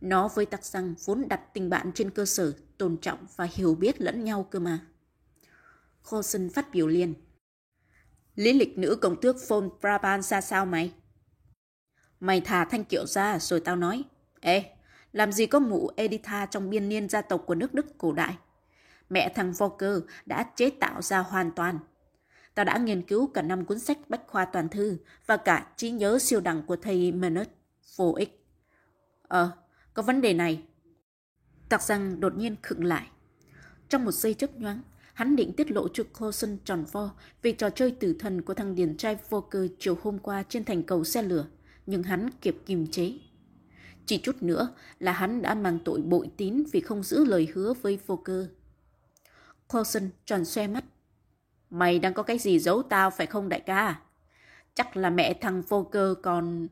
Nó 0.00 0.28
với 0.28 0.46
tắc 0.46 0.64
răng 0.64 0.94
vốn 1.04 1.28
đặt 1.28 1.40
tình 1.54 1.70
bạn 1.70 1.92
trên 1.94 2.10
cơ 2.10 2.24
sở 2.24 2.52
tôn 2.78 2.96
trọng 2.96 3.26
và 3.36 3.48
hiểu 3.52 3.74
biết 3.74 4.00
lẫn 4.00 4.24
nhau 4.24 4.46
cơ 4.50 4.58
mà. 4.58 4.78
Coulson 6.10 6.50
phát 6.50 6.70
biểu 6.72 6.86
liền. 6.86 7.14
Lý 8.34 8.52
lịch 8.52 8.78
nữ 8.78 8.96
công 8.96 9.20
tước 9.20 9.36
Von 9.48 9.70
Brabant 9.80 10.24
ra 10.24 10.40
sao 10.40 10.66
mày? 10.66 10.92
Mày 12.20 12.40
thả 12.40 12.64
thanh 12.64 12.84
kiệu 12.84 13.06
ra 13.06 13.38
rồi 13.38 13.60
tao 13.60 13.76
nói. 13.76 14.04
Ê, 14.40 14.64
làm 15.12 15.32
gì 15.32 15.46
có 15.46 15.58
mụ 15.58 15.90
Editha 15.96 16.46
trong 16.46 16.70
biên 16.70 16.88
niên 16.88 17.08
gia 17.08 17.22
tộc 17.22 17.42
của 17.46 17.54
nước 17.54 17.74
Đức 17.74 17.86
cổ 17.98 18.12
đại? 18.12 18.36
Mẹ 19.10 19.32
thằng 19.34 19.52
Volker 19.52 19.98
đã 20.26 20.46
chế 20.56 20.70
tạo 20.70 21.02
ra 21.02 21.18
hoàn 21.18 21.50
toàn 21.50 21.78
ta 22.54 22.64
đã 22.64 22.78
nghiên 22.78 23.02
cứu 23.02 23.26
cả 23.26 23.42
năm 23.42 23.64
cuốn 23.64 23.78
sách 23.78 23.98
bách 24.08 24.22
khoa 24.26 24.44
toàn 24.44 24.68
thư 24.68 24.96
và 25.26 25.36
cả 25.36 25.66
trí 25.76 25.90
nhớ 25.90 26.18
siêu 26.18 26.40
đẳng 26.40 26.62
của 26.62 26.76
thầy 26.76 27.12
Menard 27.12 27.50
vô 27.96 28.14
ích. 28.18 28.46
Ờ, 29.28 29.50
có 29.94 30.02
vấn 30.02 30.20
đề 30.20 30.34
này. 30.34 30.62
Tạc 31.68 31.82
rằng 31.82 32.20
đột 32.20 32.36
nhiên 32.36 32.56
khựng 32.62 32.84
lại. 32.84 33.06
Trong 33.88 34.04
một 34.04 34.12
giây 34.12 34.34
chớp 34.34 34.60
nhoáng, 34.60 34.80
hắn 35.14 35.36
định 35.36 35.52
tiết 35.52 35.70
lộ 35.70 35.88
cho 35.88 36.04
Coulson 36.18 36.56
tròn 36.64 36.84
vo 36.92 37.10
về 37.42 37.52
trò 37.52 37.70
chơi 37.70 37.90
tử 37.90 38.16
thần 38.18 38.42
của 38.42 38.54
thằng 38.54 38.74
điển 38.74 38.96
trai 38.96 39.18
Volker 39.30 39.70
chiều 39.78 39.96
hôm 40.02 40.18
qua 40.18 40.42
trên 40.48 40.64
thành 40.64 40.82
cầu 40.82 41.04
xe 41.04 41.22
lửa, 41.22 41.46
nhưng 41.86 42.02
hắn 42.02 42.30
kịp 42.40 42.56
kiềm 42.66 42.86
chế. 42.86 43.12
Chỉ 44.06 44.18
chút 44.18 44.42
nữa 44.42 44.74
là 44.98 45.12
hắn 45.12 45.42
đã 45.42 45.54
mang 45.54 45.78
tội 45.84 46.00
bội 46.00 46.30
tín 46.36 46.64
vì 46.72 46.80
không 46.80 47.02
giữ 47.02 47.24
lời 47.24 47.48
hứa 47.54 47.74
với 47.82 47.98
Volker. 48.06 48.46
Coulson 49.68 50.10
tròn 50.24 50.44
xoe 50.44 50.66
mắt. 50.66 50.84
Mày 51.74 51.98
đang 51.98 52.14
có 52.14 52.22
cái 52.22 52.38
gì 52.38 52.58
giấu 52.58 52.82
tao 52.82 53.10
phải 53.10 53.26
không 53.26 53.48
đại 53.48 53.60
ca? 53.60 54.00
Chắc 54.74 54.96
là 54.96 55.10
mẹ 55.10 55.34
thằng 55.34 55.62
Volker 55.62 56.12
còn... 56.22 56.66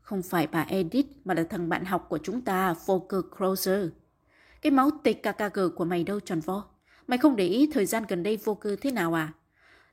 Không 0.00 0.22
phải 0.22 0.46
bà 0.46 0.62
Edith 0.62 1.08
mà 1.24 1.34
là 1.34 1.44
thằng 1.50 1.68
bạn 1.68 1.84
học 1.84 2.06
của 2.08 2.18
chúng 2.22 2.40
ta, 2.40 2.74
Volker 2.86 3.20
Crozer. 3.36 3.88
Cái 4.62 4.70
máu 4.70 4.90
TKKG 4.90 5.60
của 5.76 5.84
mày 5.84 6.04
đâu 6.04 6.20
tròn 6.20 6.40
vo. 6.40 6.64
Mày 7.06 7.18
không 7.18 7.36
để 7.36 7.46
ý 7.46 7.70
thời 7.72 7.86
gian 7.86 8.04
gần 8.08 8.22
đây 8.22 8.36
Volker 8.36 8.78
thế 8.80 8.90
nào 8.90 9.14
à? 9.14 9.32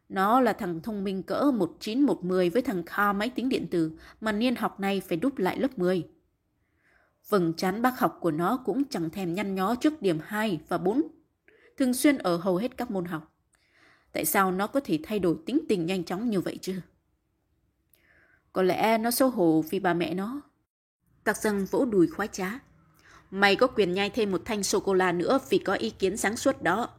Nó 0.09 0.41
là 0.41 0.53
thằng 0.53 0.81
thông 0.81 1.03
minh 1.03 1.23
cỡ 1.23 1.51
1910 1.51 2.49
với 2.49 2.61
thằng 2.61 2.83
Kha 2.85 3.13
máy 3.13 3.29
tính 3.29 3.49
điện 3.49 3.67
tử 3.71 3.91
mà 4.21 4.31
niên 4.31 4.55
học 4.55 4.79
này 4.79 5.01
phải 5.01 5.17
đúp 5.17 5.37
lại 5.37 5.59
lớp 5.59 5.77
10. 5.77 6.07
Vầng 7.29 7.53
chán 7.57 7.81
bác 7.81 7.99
học 7.99 8.17
của 8.21 8.31
nó 8.31 8.57
cũng 8.65 8.83
chẳng 8.89 9.09
thèm 9.09 9.33
nhăn 9.33 9.55
nhó 9.55 9.75
trước 9.75 10.01
điểm 10.01 10.19
2 10.23 10.59
và 10.67 10.77
4, 10.77 11.01
thường 11.77 11.93
xuyên 11.93 12.17
ở 12.17 12.37
hầu 12.37 12.57
hết 12.57 12.77
các 12.77 12.91
môn 12.91 13.05
học. 13.05 13.28
Tại 14.11 14.25
sao 14.25 14.51
nó 14.51 14.67
có 14.67 14.79
thể 14.79 14.99
thay 15.03 15.19
đổi 15.19 15.35
tính 15.45 15.59
tình 15.69 15.85
nhanh 15.85 16.03
chóng 16.03 16.29
như 16.29 16.41
vậy 16.41 16.57
chứ? 16.61 16.75
Có 18.53 18.61
lẽ 18.61 18.97
nó 18.97 19.11
xấu 19.11 19.29
hổ 19.29 19.63
vì 19.69 19.79
bà 19.79 19.93
mẹ 19.93 20.13
nó. 20.13 20.41
Tạc 21.23 21.37
dân 21.37 21.65
vỗ 21.65 21.85
đùi 21.85 22.07
khoái 22.07 22.27
trá. 22.27 22.59
Mày 23.31 23.55
có 23.55 23.67
quyền 23.67 23.93
nhai 23.93 24.09
thêm 24.09 24.31
một 24.31 24.41
thanh 24.45 24.63
sô-cô-la 24.63 25.11
nữa 25.11 25.39
vì 25.49 25.57
có 25.57 25.73
ý 25.73 25.89
kiến 25.89 26.17
sáng 26.17 26.37
suốt 26.37 26.61
đó. 26.61 26.89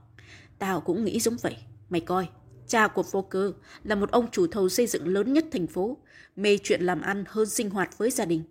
Tao 0.58 0.80
cũng 0.80 1.04
nghĩ 1.04 1.20
giống 1.20 1.36
vậy. 1.42 1.56
Mày 1.88 2.00
coi, 2.00 2.28
cha 2.66 2.88
của 2.88 3.02
Fokker 3.02 3.52
là 3.84 3.94
một 3.94 4.10
ông 4.10 4.30
chủ 4.30 4.46
thầu 4.46 4.68
xây 4.68 4.86
dựng 4.86 5.08
lớn 5.08 5.32
nhất 5.32 5.44
thành 5.52 5.66
phố, 5.66 5.96
mê 6.36 6.58
chuyện 6.62 6.82
làm 6.82 7.00
ăn 7.00 7.24
hơn 7.28 7.46
sinh 7.46 7.70
hoạt 7.70 7.98
với 7.98 8.10
gia 8.10 8.24
đình. 8.24 8.44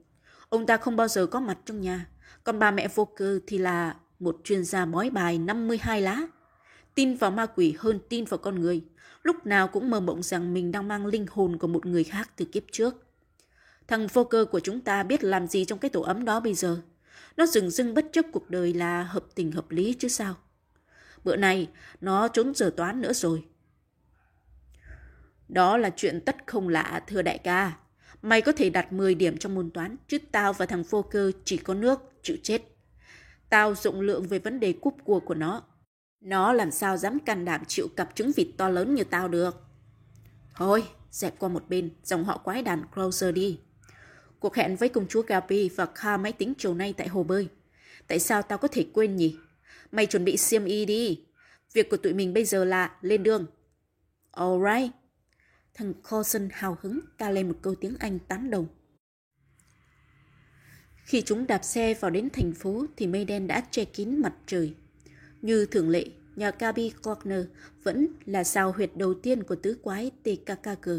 Ông 0.49 0.65
ta 0.65 0.77
không 0.77 0.95
bao 0.95 1.07
giờ 1.07 1.25
có 1.25 1.39
mặt 1.39 1.57
trong 1.65 1.81
nhà, 1.81 2.07
còn 2.43 2.59
bà 2.59 2.71
mẹ 2.71 2.87
Fokker 2.87 3.39
thì 3.47 3.57
là 3.57 3.95
một 4.19 4.37
chuyên 4.43 4.63
gia 4.63 4.85
bói 4.85 5.09
bài 5.09 5.37
52 5.37 6.01
lá. 6.01 6.21
Tin 6.99 7.15
vào 7.15 7.31
ma 7.31 7.45
quỷ 7.45 7.75
hơn 7.79 7.99
tin 8.09 8.25
vào 8.25 8.37
con 8.37 8.59
người, 8.59 8.81
lúc 9.23 9.45
nào 9.45 9.67
cũng 9.67 9.89
mơ 9.89 9.99
mộng 9.99 10.23
rằng 10.23 10.53
mình 10.53 10.71
đang 10.71 10.87
mang 10.87 11.05
linh 11.05 11.25
hồn 11.29 11.57
của 11.57 11.67
một 11.67 11.85
người 11.85 12.03
khác 12.03 12.29
từ 12.35 12.45
kiếp 12.45 12.63
trước. 12.71 12.95
Thằng 13.87 14.07
Fokker 14.07 14.45
của 14.45 14.59
chúng 14.59 14.81
ta 14.81 15.03
biết 15.03 15.23
làm 15.23 15.47
gì 15.47 15.65
trong 15.65 15.79
cái 15.79 15.89
tổ 15.89 16.01
ấm 16.01 16.25
đó 16.25 16.39
bây 16.39 16.53
giờ. 16.53 16.81
Nó 17.37 17.45
dừng 17.45 17.69
dưng 17.69 17.93
bất 17.93 18.05
chấp 18.11 18.25
cuộc 18.31 18.49
đời 18.49 18.73
là 18.73 19.03
hợp 19.03 19.25
tình 19.35 19.51
hợp 19.51 19.71
lý 19.71 19.95
chứ 19.99 20.07
sao. 20.07 20.35
Bữa 21.23 21.35
này, 21.35 21.69
nó 22.01 22.27
trốn 22.27 22.55
giờ 22.55 22.73
toán 22.77 23.01
nữa 23.01 23.13
rồi. 23.13 23.43
Đó 25.47 25.77
là 25.77 25.89
chuyện 25.95 26.21
tất 26.25 26.35
không 26.47 26.69
lạ, 26.69 27.03
thưa 27.07 27.21
đại 27.21 27.37
ca. 27.37 27.77
Mày 28.21 28.41
có 28.41 28.51
thể 28.51 28.69
đạt 28.69 28.93
10 28.93 29.15
điểm 29.15 29.37
trong 29.37 29.55
môn 29.55 29.71
toán, 29.71 29.95
chứ 30.07 30.17
tao 30.31 30.53
và 30.53 30.65
thằng 30.65 30.83
vô 30.83 31.01
cơ 31.01 31.31
chỉ 31.45 31.57
có 31.57 31.73
nước, 31.73 31.99
chịu 32.23 32.37
chết. 32.43 32.61
Tao 33.49 33.75
rộng 33.75 34.01
lượng 34.01 34.27
về 34.27 34.39
vấn 34.39 34.59
đề 34.59 34.73
cúp 34.73 34.95
cua 35.03 35.19
của 35.19 35.35
nó. 35.35 35.63
Nó 36.21 36.53
làm 36.53 36.71
sao 36.71 36.97
dám 36.97 37.19
can 37.19 37.45
đảm 37.45 37.61
chịu 37.67 37.87
cặp 37.95 38.15
trứng 38.15 38.31
vịt 38.35 38.47
to 38.57 38.69
lớn 38.69 38.95
như 38.95 39.03
tao 39.03 39.27
được. 39.27 39.63
Thôi, 40.55 40.83
dẹp 41.11 41.39
qua 41.39 41.49
một 41.49 41.69
bên, 41.69 41.89
dòng 42.03 42.25
họ 42.25 42.37
quái 42.37 42.63
đàn 42.63 42.85
Closer 42.95 43.35
đi. 43.35 43.59
Cuộc 44.39 44.55
hẹn 44.55 44.75
với 44.75 44.89
công 44.89 45.07
chúa 45.07 45.21
Gabi 45.21 45.69
và 45.69 45.85
Kha 45.85 46.17
máy 46.17 46.31
tính 46.31 46.53
chiều 46.57 46.73
nay 46.73 46.93
tại 46.97 47.07
hồ 47.07 47.23
bơi. 47.23 47.47
Tại 48.07 48.19
sao 48.19 48.41
tao 48.41 48.57
có 48.57 48.67
thể 48.67 48.87
quên 48.93 49.15
nhỉ? 49.15 49.37
Mày 49.91 50.05
chuẩn 50.05 50.25
bị 50.25 50.37
xiêm 50.37 50.65
y 50.65 50.85
đi. 50.85 51.25
Việc 51.73 51.89
của 51.89 51.97
tụi 51.97 52.13
mình 52.13 52.33
bây 52.33 52.45
giờ 52.45 52.65
là 52.65 52.95
lên 53.01 53.23
đường. 53.23 53.45
Alright. 54.31 54.91
Thằng 55.73 55.93
Coulson 56.09 56.49
hào 56.51 56.77
hứng 56.81 56.99
ca 57.17 57.29
lên 57.29 57.47
một 57.47 57.55
câu 57.61 57.75
tiếng 57.75 57.95
Anh 57.99 58.19
tán 58.19 58.49
đồng. 58.49 58.67
Khi 61.03 61.21
chúng 61.21 61.47
đạp 61.47 61.63
xe 61.63 61.93
vào 61.93 62.11
đến 62.11 62.29
thành 62.33 62.53
phố 62.53 62.85
thì 62.97 63.07
mây 63.07 63.25
đen 63.25 63.47
đã 63.47 63.61
che 63.71 63.85
kín 63.85 64.21
mặt 64.21 64.33
trời. 64.45 64.75
Như 65.41 65.65
thường 65.65 65.89
lệ, 65.89 66.05
nhà 66.35 66.51
Gabi 66.59 66.91
Corner 67.03 67.45
vẫn 67.83 68.07
là 68.25 68.43
sao 68.43 68.71
huyệt 68.71 68.91
đầu 68.95 69.13
tiên 69.13 69.43
của 69.43 69.55
tứ 69.55 69.77
quái 69.81 70.11
TKKG. 70.23 70.89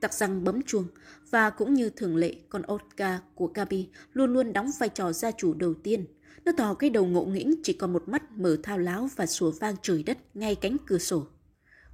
Tặc 0.00 0.14
răng 0.14 0.44
bấm 0.44 0.62
chuông 0.62 0.86
và 1.30 1.50
cũng 1.50 1.74
như 1.74 1.90
thường 1.90 2.16
lệ, 2.16 2.34
con 2.48 2.62
Oscar 2.72 3.20
của 3.34 3.46
Gabi 3.46 3.88
luôn 4.12 4.32
luôn 4.32 4.52
đóng 4.52 4.70
vai 4.78 4.88
trò 4.88 5.12
gia 5.12 5.30
chủ 5.30 5.54
đầu 5.54 5.74
tiên. 5.74 6.06
Nó 6.44 6.52
thò 6.52 6.74
cái 6.74 6.90
đầu 6.90 7.06
ngộ 7.06 7.24
nghĩnh 7.24 7.54
chỉ 7.62 7.72
còn 7.72 7.92
một 7.92 8.08
mắt 8.08 8.22
mở 8.32 8.56
thao 8.62 8.78
láo 8.78 9.08
và 9.16 9.26
sủa 9.26 9.50
vang 9.50 9.74
trời 9.82 10.02
đất 10.02 10.18
ngay 10.36 10.54
cánh 10.54 10.76
cửa 10.86 10.98
sổ. 10.98 11.26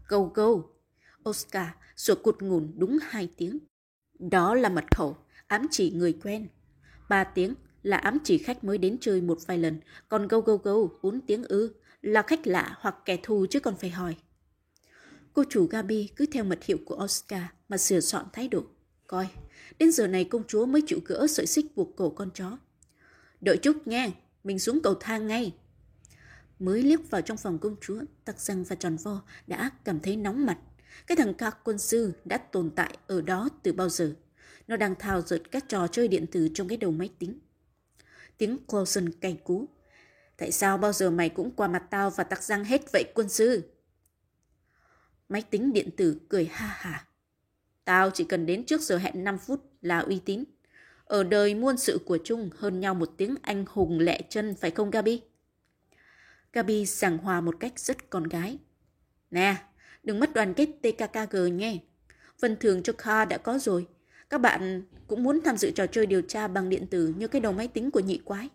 Go 0.09 0.19
go! 0.35 0.49
Oscar 1.29 1.67
sủa 1.97 2.15
cụt 2.15 2.43
ngủn 2.43 2.73
đúng 2.77 2.99
hai 3.03 3.29
tiếng. 3.37 3.59
Đó 4.19 4.55
là 4.55 4.69
mật 4.69 4.85
khẩu, 4.97 5.17
ám 5.47 5.67
chỉ 5.71 5.91
người 5.91 6.13
quen. 6.23 6.49
Ba 7.09 7.25
tiếng 7.25 7.55
là 7.85 7.97
ám 7.97 8.19
chỉ 8.25 8.39
khách 8.39 8.65
mới 8.65 8.79
đến 8.79 8.97
chơi 9.01 9.21
một 9.21 9.39
vài 9.47 9.59
lần, 9.59 9.81
còn 10.09 10.29
go 10.29 10.41
go 10.41 10.57
go 10.57 10.75
bốn 11.03 11.21
tiếng 11.21 11.45
ư 11.45 11.75
là 12.03 12.23
khách 12.23 12.47
lạ 12.47 12.77
hoặc 12.81 12.97
kẻ 13.05 13.19
thù 13.23 13.47
chứ 13.51 13.61
còn 13.61 13.77
phải 13.77 13.91
hỏi. 13.91 14.17
Cô 15.33 15.45
chủ 15.51 15.67
Gabi 15.67 16.09
cứ 16.17 16.27
theo 16.27 16.45
mật 16.45 16.65
hiệu 16.65 16.79
của 16.85 17.05
Oscar 17.05 17.43
mà 17.69 17.77
sửa 17.77 18.01
soạn 18.01 18.27
thái 18.33 18.49
độ. 18.49 18.63
Coi, 19.07 19.29
đến 19.79 19.93
giờ 19.93 20.07
này 20.07 20.25
công 20.25 20.47
chúa 20.47 20.67
mới 20.67 20.83
chịu 20.87 21.01
gỡ 21.05 21.27
sợi 21.27 21.47
xích 21.47 21.77
buộc 21.77 21.97
cổ 21.97 22.11
con 22.11 22.31
chó. 22.35 22.59
Đợi 23.41 23.57
chút 23.57 23.87
nghe, 23.87 24.11
mình 24.45 24.59
xuống 24.59 24.81
cầu 24.83 24.95
thang 25.01 25.27
ngay. 25.27 25.55
Mới 26.59 26.83
liếc 26.83 27.11
vào 27.11 27.23
trong 27.23 27.37
phòng 27.37 27.59
công 27.59 27.77
chúa, 27.81 28.01
tặc 28.25 28.41
răng 28.41 28.65
và 28.65 28.77
tròn 28.77 28.97
vo 28.97 29.23
đã 29.47 29.71
cảm 29.85 30.01
thấy 30.01 30.17
nóng 30.17 30.47
mặt. 30.47 30.59
Cái 31.07 31.17
thằng 31.17 31.35
các 31.35 31.59
quân 31.65 31.79
sư 31.79 32.13
đã 32.25 32.39
tồn 32.39 32.71
tại 32.71 32.99
ở 33.07 33.21
đó 33.21 33.49
từ 33.63 33.73
bao 33.73 33.89
giờ. 33.89 34.15
Nó 34.69 34.77
đang 34.77 34.95
thao 34.99 35.23
dượt 35.23 35.51
các 35.51 35.69
trò 35.69 35.87
chơi 35.87 36.09
điện 36.09 36.27
tử 36.27 36.49
trong 36.55 36.69
cái 36.69 36.77
đầu 36.77 36.91
máy 36.91 37.11
tính. 37.19 37.39
Tiếng 38.39 38.59
Coulson 38.67 39.11
cay 39.21 39.41
cú. 39.45 39.69
Tại 40.37 40.53
sao 40.53 40.79
bao 40.79 40.93
giờ 40.93 41.11
mày 41.11 41.29
cũng 41.29 41.51
qua 41.51 41.69
mặt 41.69 41.83
tao 41.91 42.11
và 42.11 42.25
tặc 42.25 42.43
răng 42.43 42.65
hết 42.65 42.93
vậy 42.93 43.05
quân 43.15 43.29
sư? 43.29 43.71
Máy 45.29 45.43
tính 45.43 45.73
điện 45.73 45.91
tử 45.97 46.21
cười 46.29 46.45
ha 46.45 46.67
hả. 46.67 47.07
Tao 47.85 48.11
chỉ 48.11 48.25
cần 48.25 48.47
đến 48.47 48.65
trước 48.65 48.81
giờ 48.81 48.99
hẹn 48.99 49.25
5 49.25 49.39
phút 49.39 49.61
là 49.83 49.99
uy 49.99 50.21
tín. 50.25 50.45
Ở 51.05 51.25
đời 51.25 51.55
muôn 51.55 51.77
sự 51.77 51.99
của 52.07 52.19
chung 52.25 52.51
hơn 52.59 52.81
nhau 52.81 52.95
một 52.95 53.11
tiếng 53.17 53.35
anh 53.43 53.65
hùng 53.69 53.99
lẹ 53.99 54.21
chân 54.29 54.55
phải 54.55 54.71
không 54.71 54.91
Gabi? 54.91 55.23
Gabi 56.53 56.87
giảng 56.87 57.19
hòa 57.19 57.41
một 57.41 57.57
cách 57.61 57.79
rất 57.79 58.11
con 58.11 58.25
gái. 58.25 58.59
Nè, 59.31 59.57
đừng 60.03 60.21
mất 60.21 60.35
đoàn 60.35 60.55
kết 60.55 60.67
TKKG 60.83 61.37
nhé. 61.53 61.79
Phần 62.41 62.57
thưởng 62.61 62.83
cho 62.83 62.93
Kha 62.99 63.25
đã 63.25 63.39
có 63.39 63.59
rồi. 63.59 63.87
Các 64.31 64.39
bạn 64.39 64.83
cũng 65.07 65.23
muốn 65.23 65.41
tham 65.45 65.57
dự 65.57 65.71
trò 65.71 65.87
chơi 65.87 66.07
điều 66.07 66.23
tra 66.23 66.49
bằng 66.49 66.69
điện 66.69 66.87
tử 66.87 67.15
như 67.17 67.29
cái 67.29 67.41
đầu 67.41 67.53
máy 67.53 67.69
tính 67.69 67.91
của 67.91 68.01
nhị 68.01 68.19
quái. 68.25 68.49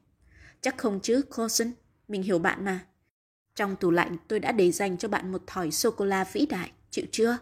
Chắc 0.61 0.77
không 0.77 0.99
chứ, 0.99 1.21
Coulson. 1.21 1.71
Mình 2.07 2.23
hiểu 2.23 2.39
bạn 2.39 2.65
mà. 2.65 2.79
Trong 3.55 3.75
tủ 3.75 3.91
lạnh 3.91 4.17
tôi 4.27 4.39
đã 4.39 4.51
để 4.51 4.71
dành 4.71 4.97
cho 4.97 5.07
bạn 5.07 5.31
một 5.31 5.43
thỏi 5.47 5.71
sô-cô-la 5.71 6.23
vĩ 6.33 6.45
đại, 6.45 6.71
chịu 6.91 7.05
chưa? 7.11 7.37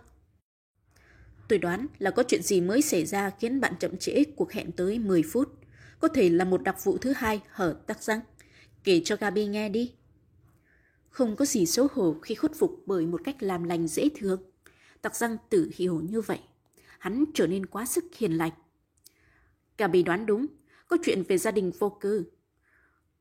Tôi 1.47 1.59
đoán 1.59 1.87
là 1.99 2.11
có 2.11 2.23
chuyện 2.23 2.41
gì 2.43 2.61
mới 2.61 2.81
xảy 2.81 3.05
ra 3.05 3.31
khiến 3.39 3.61
bạn 3.61 3.73
chậm 3.79 3.97
trễ 3.97 4.23
cuộc 4.35 4.51
hẹn 4.51 4.71
tới 4.71 4.99
10 4.99 5.23
phút. 5.23 5.53
Có 5.99 6.07
thể 6.07 6.29
là 6.29 6.45
một 6.45 6.63
đặc 6.63 6.83
vụ 6.83 6.97
thứ 6.97 7.13
hai 7.15 7.41
hở 7.49 7.77
tắc 7.87 8.03
răng. 8.03 8.19
Kể 8.83 9.01
cho 9.05 9.15
Gabi 9.15 9.45
nghe 9.45 9.69
đi. 9.69 9.93
Không 11.09 11.35
có 11.35 11.45
gì 11.45 11.65
xấu 11.65 11.87
hổ 11.91 12.15
khi 12.21 12.35
khuất 12.35 12.51
phục 12.55 12.81
bởi 12.85 13.05
một 13.05 13.21
cách 13.23 13.43
làm 13.43 13.63
lành 13.63 13.87
dễ 13.87 14.09
thương. 14.15 14.41
Tặc 15.01 15.15
răng 15.15 15.37
tự 15.49 15.71
hiểu 15.75 16.01
như 16.09 16.21
vậy. 16.21 16.39
Hắn 16.99 17.25
trở 17.33 17.47
nên 17.47 17.65
quá 17.65 17.85
sức 17.85 18.05
hiền 18.17 18.31
lành. 18.31 18.51
Gabi 19.77 20.03
đoán 20.03 20.25
đúng, 20.25 20.45
có 20.87 20.97
chuyện 21.03 21.23
về 21.27 21.37
gia 21.37 21.51
đình 21.51 21.71
vô 21.79 21.89
cư. 21.89 22.25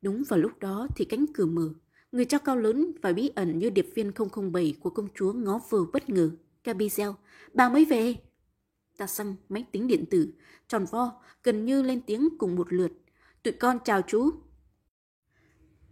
Đúng 0.03 0.23
vào 0.29 0.39
lúc 0.39 0.59
đó 0.59 0.89
thì 0.97 1.05
cánh 1.05 1.27
cửa 1.35 1.47
mở. 1.47 1.71
Người 2.13 2.25
cho 2.25 2.39
cao 2.39 2.57
lớn 2.57 2.93
và 3.03 3.13
bí 3.13 3.31
ẩn 3.35 3.59
như 3.59 3.71
điệp 3.71 3.87
viên 3.95 4.13
007 4.53 4.75
của 4.81 4.91
công 4.91 5.09
chúa 5.15 5.33
ngó 5.33 5.61
vừa 5.71 5.85
bất 5.93 6.11
ngờ. 6.11 6.31
Gabi 6.65 6.89
reo, 6.89 7.15
bà 7.55 7.69
mới 7.69 7.85
về. 7.85 8.15
Ta 8.97 9.07
xăng 9.07 9.35
máy 9.49 9.65
tính 9.73 9.87
điện 9.87 10.05
tử, 10.11 10.33
tròn 10.69 10.85
vo, 10.91 11.23
gần 11.43 11.65
như 11.65 11.83
lên 11.83 12.01
tiếng 12.07 12.29
cùng 12.39 12.57
một 12.57 12.73
lượt. 12.73 12.93
Tụi 13.43 13.53
con 13.53 13.79
chào 13.85 14.03
chú. 14.03 14.31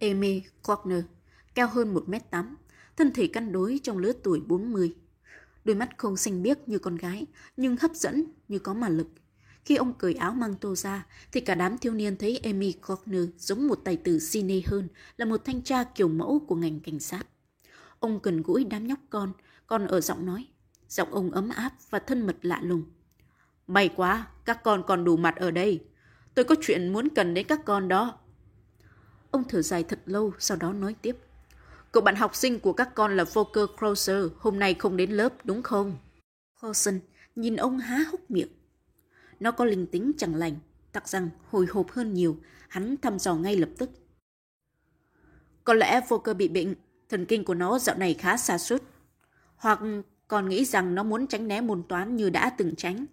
Amy 0.00 0.42
Corner, 0.62 1.04
cao 1.54 1.68
hơn 1.72 1.94
1m8, 1.94 2.54
thân 2.96 3.10
thể 3.14 3.26
cân 3.26 3.52
đối 3.52 3.80
trong 3.82 3.98
lứa 3.98 4.12
tuổi 4.22 4.40
40. 4.40 4.94
Đôi 5.64 5.76
mắt 5.76 5.98
không 5.98 6.16
xanh 6.16 6.42
biếc 6.42 6.68
như 6.68 6.78
con 6.78 6.96
gái, 6.96 7.26
nhưng 7.56 7.76
hấp 7.76 7.94
dẫn 7.94 8.24
như 8.48 8.58
có 8.58 8.74
mà 8.74 8.88
lực. 8.88 9.08
Khi 9.64 9.76
ông 9.76 9.94
cởi 9.94 10.14
áo 10.14 10.34
mang 10.34 10.54
tô 10.54 10.74
ra, 10.74 11.06
thì 11.32 11.40
cả 11.40 11.54
đám 11.54 11.78
thiếu 11.78 11.94
niên 11.94 12.16
thấy 12.16 12.38
Amy 12.38 12.72
Corner 12.72 13.28
giống 13.38 13.66
một 13.68 13.80
tài 13.84 13.96
tử 13.96 14.18
cine 14.30 14.60
hơn 14.66 14.88
là 15.16 15.24
một 15.24 15.44
thanh 15.44 15.62
tra 15.62 15.84
kiểu 15.84 16.08
mẫu 16.08 16.44
của 16.48 16.54
ngành 16.54 16.80
cảnh 16.80 17.00
sát. 17.00 17.26
Ông 17.98 18.20
gần 18.22 18.42
gũi 18.42 18.64
đám 18.64 18.86
nhóc 18.86 18.98
con, 19.10 19.32
còn 19.66 19.86
ở 19.86 20.00
giọng 20.00 20.26
nói. 20.26 20.46
Giọng 20.88 21.14
ông 21.14 21.30
ấm 21.30 21.48
áp 21.48 21.72
và 21.90 21.98
thân 21.98 22.26
mật 22.26 22.36
lạ 22.42 22.60
lùng. 22.62 22.84
May 23.66 23.88
quá, 23.96 24.26
các 24.44 24.62
con 24.64 24.82
còn 24.86 25.04
đủ 25.04 25.16
mặt 25.16 25.36
ở 25.36 25.50
đây. 25.50 25.84
Tôi 26.34 26.44
có 26.44 26.54
chuyện 26.60 26.92
muốn 26.92 27.08
cần 27.14 27.34
đến 27.34 27.46
các 27.46 27.64
con 27.64 27.88
đó. 27.88 28.18
Ông 29.30 29.44
thở 29.48 29.62
dài 29.62 29.84
thật 29.84 30.00
lâu, 30.06 30.32
sau 30.38 30.56
đó 30.56 30.72
nói 30.72 30.94
tiếp. 31.02 31.16
Cậu 31.94 32.02
bạn 32.02 32.16
học 32.16 32.36
sinh 32.36 32.60
của 32.60 32.72
các 32.72 32.94
con 32.94 33.16
là 33.16 33.24
Volker 33.24 33.64
Krauser, 33.78 34.26
hôm 34.38 34.58
nay 34.58 34.74
không 34.74 34.96
đến 34.96 35.10
lớp, 35.10 35.46
đúng 35.46 35.62
không? 35.62 35.98
Coulson 36.60 37.00
nhìn 37.36 37.56
ông 37.56 37.78
há 37.78 38.04
hốc 38.12 38.30
miệng. 38.30 38.48
Nó 39.40 39.50
có 39.50 39.64
linh 39.64 39.86
tính 39.86 40.12
chẳng 40.18 40.34
lành, 40.34 40.56
tặc 40.92 41.08
rằng 41.08 41.28
hồi 41.50 41.66
hộp 41.70 41.90
hơn 41.90 42.14
nhiều, 42.14 42.36
hắn 42.68 42.96
thăm 43.02 43.18
dò 43.18 43.34
ngay 43.34 43.56
lập 43.56 43.68
tức. 43.78 43.90
Có 45.64 45.74
lẽ 45.74 46.00
Volker 46.08 46.36
bị 46.36 46.48
bệnh, 46.48 46.74
thần 47.08 47.26
kinh 47.26 47.44
của 47.44 47.54
nó 47.54 47.78
dạo 47.78 47.96
này 47.98 48.14
khá 48.14 48.36
xa 48.36 48.58
sút 48.58 48.82
Hoặc 49.56 49.80
còn 50.28 50.48
nghĩ 50.48 50.64
rằng 50.64 50.94
nó 50.94 51.02
muốn 51.02 51.26
tránh 51.26 51.48
né 51.48 51.60
môn 51.60 51.82
toán 51.88 52.16
như 52.16 52.30
đã 52.30 52.50
từng 52.50 52.76
tránh. 52.76 53.06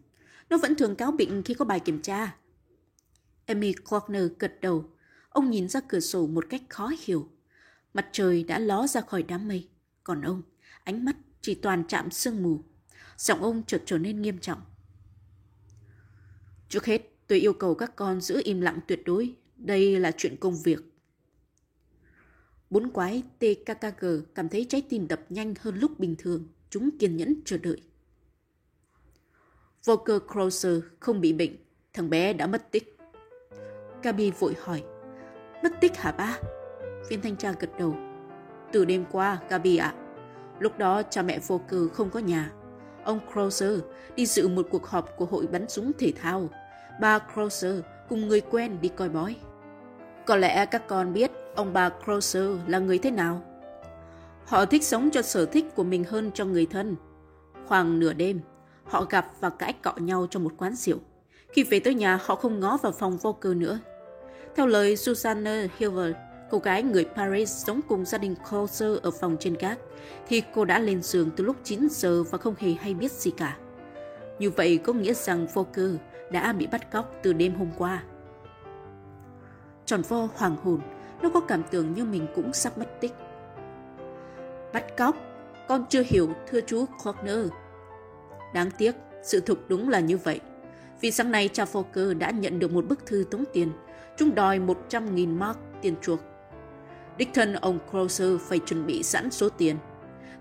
Nó 0.49 0.57
vẫn 0.57 0.75
thường 0.75 0.95
cáo 0.95 1.11
bệnh 1.11 1.43
khi 1.43 1.53
có 1.53 1.65
bài 1.65 1.79
kiểm 1.79 2.01
tra. 2.01 2.35
Amy 3.45 3.73
Corner 3.73 4.23
gật 4.39 4.61
đầu. 4.61 4.85
Ông 5.29 5.49
nhìn 5.49 5.69
ra 5.69 5.79
cửa 5.87 5.99
sổ 5.99 6.27
một 6.27 6.45
cách 6.49 6.61
khó 6.69 6.91
hiểu. 7.05 7.29
Mặt 7.93 8.09
trời 8.11 8.43
đã 8.43 8.59
ló 8.59 8.87
ra 8.87 9.01
khỏi 9.01 9.23
đám 9.23 9.47
mây. 9.47 9.69
Còn 10.03 10.21
ông, 10.21 10.41
ánh 10.83 11.05
mắt 11.05 11.15
chỉ 11.41 11.55
toàn 11.55 11.83
chạm 11.87 12.11
sương 12.11 12.43
mù. 12.43 12.63
Giọng 13.17 13.43
ông 13.43 13.63
chợt 13.67 13.81
trở 13.85 13.97
nên 13.97 14.21
nghiêm 14.21 14.39
trọng. 14.39 14.61
Trước 16.69 16.85
hết, 16.85 17.01
tôi 17.27 17.39
yêu 17.39 17.53
cầu 17.53 17.75
các 17.75 17.95
con 17.95 18.21
giữ 18.21 18.41
im 18.43 18.61
lặng 18.61 18.79
tuyệt 18.87 19.01
đối. 19.05 19.35
Đây 19.55 19.99
là 19.99 20.11
chuyện 20.17 20.35
công 20.39 20.61
việc. 20.63 20.79
Bốn 22.69 22.91
quái 22.91 23.23
TKKG 23.39 24.05
cảm 24.35 24.49
thấy 24.49 24.65
trái 24.69 24.81
tim 24.89 25.07
đập 25.07 25.21
nhanh 25.29 25.53
hơn 25.59 25.79
lúc 25.79 25.99
bình 25.99 26.15
thường. 26.17 26.47
Chúng 26.69 26.89
kiên 26.97 27.17
nhẫn 27.17 27.41
chờ 27.45 27.57
đợi. 27.57 27.81
Volker 29.85 30.21
Krauser 30.31 30.79
không 30.99 31.21
bị 31.21 31.33
bệnh, 31.33 31.55
thằng 31.93 32.09
bé 32.09 32.33
đã 32.33 32.47
mất 32.47 32.71
tích. 32.71 32.97
Gabi 34.03 34.31
vội 34.31 34.55
hỏi, 34.59 34.83
mất 35.63 35.71
tích 35.81 35.97
hả 35.97 36.11
ba? 36.11 36.39
Viên 37.09 37.21
thanh 37.21 37.35
tra 37.35 37.53
gật 37.59 37.69
đầu. 37.79 37.95
Từ 38.71 38.85
đêm 38.85 39.05
qua, 39.11 39.37
Gabi 39.49 39.77
ạ. 39.77 39.93
À, 39.95 39.99
lúc 40.59 40.77
đó 40.77 41.01
cha 41.09 41.21
mẹ 41.21 41.39
Volker 41.47 41.81
không 41.93 42.09
có 42.09 42.19
nhà. 42.19 42.51
Ông 43.03 43.19
Crozer 43.33 43.79
đi 44.15 44.25
dự 44.25 44.47
một 44.47 44.67
cuộc 44.71 44.87
họp 44.87 45.17
của 45.17 45.25
hội 45.25 45.47
bắn 45.47 45.69
súng 45.69 45.91
thể 45.99 46.13
thao. 46.21 46.49
Bà 47.01 47.19
Crozer 47.33 47.81
cùng 48.09 48.27
người 48.27 48.41
quen 48.41 48.77
đi 48.81 48.89
coi 48.89 49.09
bói. 49.09 49.35
Có 50.25 50.35
lẽ 50.35 50.65
các 50.65 50.87
con 50.87 51.13
biết 51.13 51.31
ông 51.55 51.73
bà 51.73 51.89
Crozer 52.05 52.57
là 52.67 52.79
người 52.79 52.99
thế 52.99 53.11
nào. 53.11 53.41
Họ 54.45 54.65
thích 54.65 54.83
sống 54.83 55.09
cho 55.11 55.21
sở 55.21 55.45
thích 55.45 55.65
của 55.75 55.83
mình 55.83 56.03
hơn 56.03 56.31
cho 56.33 56.45
người 56.45 56.65
thân. 56.65 56.95
Khoảng 57.67 57.99
nửa 57.99 58.13
đêm, 58.13 58.41
Họ 58.91 59.05
gặp 59.09 59.31
và 59.39 59.49
cãi 59.49 59.73
cọ 59.81 59.93
nhau 59.97 60.27
trong 60.29 60.43
một 60.43 60.53
quán 60.57 60.75
rượu. 60.75 60.97
Khi 61.49 61.63
về 61.63 61.79
tới 61.79 61.93
nhà, 61.93 62.19
họ 62.25 62.35
không 62.35 62.59
ngó 62.59 62.77
vào 62.77 62.91
phòng 62.91 63.17
vô 63.17 63.33
cơ 63.33 63.53
nữa. 63.53 63.79
Theo 64.55 64.67
lời 64.67 64.97
Susanna 64.97 65.67
Hilver, 65.77 66.15
cô 66.51 66.59
gái 66.59 66.83
người 66.83 67.05
Paris 67.15 67.65
sống 67.65 67.81
cùng 67.87 68.05
gia 68.05 68.17
đình 68.17 68.35
Closer 68.49 68.97
ở 69.01 69.11
phòng 69.11 69.37
trên 69.39 69.53
gác, 69.53 69.79
thì 70.27 70.43
cô 70.53 70.65
đã 70.65 70.79
lên 70.79 71.01
giường 71.01 71.29
từ 71.35 71.43
lúc 71.43 71.55
9 71.63 71.87
giờ 71.91 72.23
và 72.23 72.37
không 72.37 72.55
hề 72.57 72.71
hay 72.71 72.93
biết 72.93 73.11
gì 73.11 73.31
cả. 73.31 73.57
Như 74.39 74.49
vậy 74.49 74.79
có 74.83 74.93
nghĩa 74.93 75.13
rằng 75.13 75.47
Volker 75.53 75.95
đã 76.31 76.53
bị 76.53 76.67
bắt 76.67 76.91
cóc 76.91 77.15
từ 77.23 77.33
đêm 77.33 77.55
hôm 77.55 77.69
qua. 77.77 78.03
Tròn 79.85 80.01
vo 80.01 80.27
hoàng 80.35 80.55
hồn, 80.63 80.79
nó 81.21 81.29
có 81.29 81.39
cảm 81.39 81.63
tưởng 81.71 81.93
như 81.93 82.05
mình 82.05 82.27
cũng 82.35 82.53
sắp 82.53 82.77
mất 82.77 83.01
tích. 83.01 83.13
Bắt 84.73 84.97
cóc? 84.97 85.15
Con 85.67 85.85
chưa 85.89 86.03
hiểu, 86.05 86.29
thưa 86.49 86.61
chú 86.61 86.85
Corner. 87.03 87.47
Đáng 88.53 88.71
tiếc, 88.77 88.95
sự 89.23 89.39
thực 89.39 89.69
đúng 89.69 89.89
là 89.89 89.99
như 89.99 90.17
vậy. 90.17 90.39
Vì 91.01 91.11
sáng 91.11 91.31
nay 91.31 91.49
cha 91.53 91.65
Volker 91.65 92.17
đã 92.17 92.31
nhận 92.31 92.59
được 92.59 92.71
một 92.71 92.85
bức 92.87 93.05
thư 93.05 93.25
tống 93.31 93.43
tiền. 93.53 93.71
Chúng 94.17 94.35
đòi 94.35 94.59
100.000 94.59 95.37
mark 95.37 95.57
tiền 95.81 95.95
chuộc. 96.01 96.19
Đích 97.17 97.29
thân 97.33 97.53
ông 97.53 97.79
Closer 97.91 98.39
phải 98.41 98.59
chuẩn 98.59 98.85
bị 98.85 99.03
sẵn 99.03 99.31
số 99.31 99.49
tiền. 99.49 99.77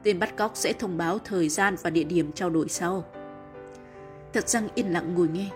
Tên 0.02 0.18
bắt 0.18 0.36
cóc 0.36 0.52
sẽ 0.54 0.72
thông 0.72 0.96
báo 0.96 1.18
thời 1.18 1.48
gian 1.48 1.76
và 1.82 1.90
địa 1.90 2.04
điểm 2.04 2.32
trao 2.32 2.50
đổi 2.50 2.68
sau. 2.68 3.04
Thật 4.32 4.48
rằng 4.48 4.68
yên 4.74 4.92
lặng 4.92 5.14
ngồi 5.14 5.28
nghe. 5.28 5.50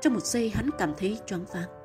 Trong 0.00 0.14
một 0.14 0.24
giây 0.24 0.50
hắn 0.50 0.70
cảm 0.78 0.92
thấy 0.98 1.18
choáng 1.26 1.44
váng. 1.54 1.79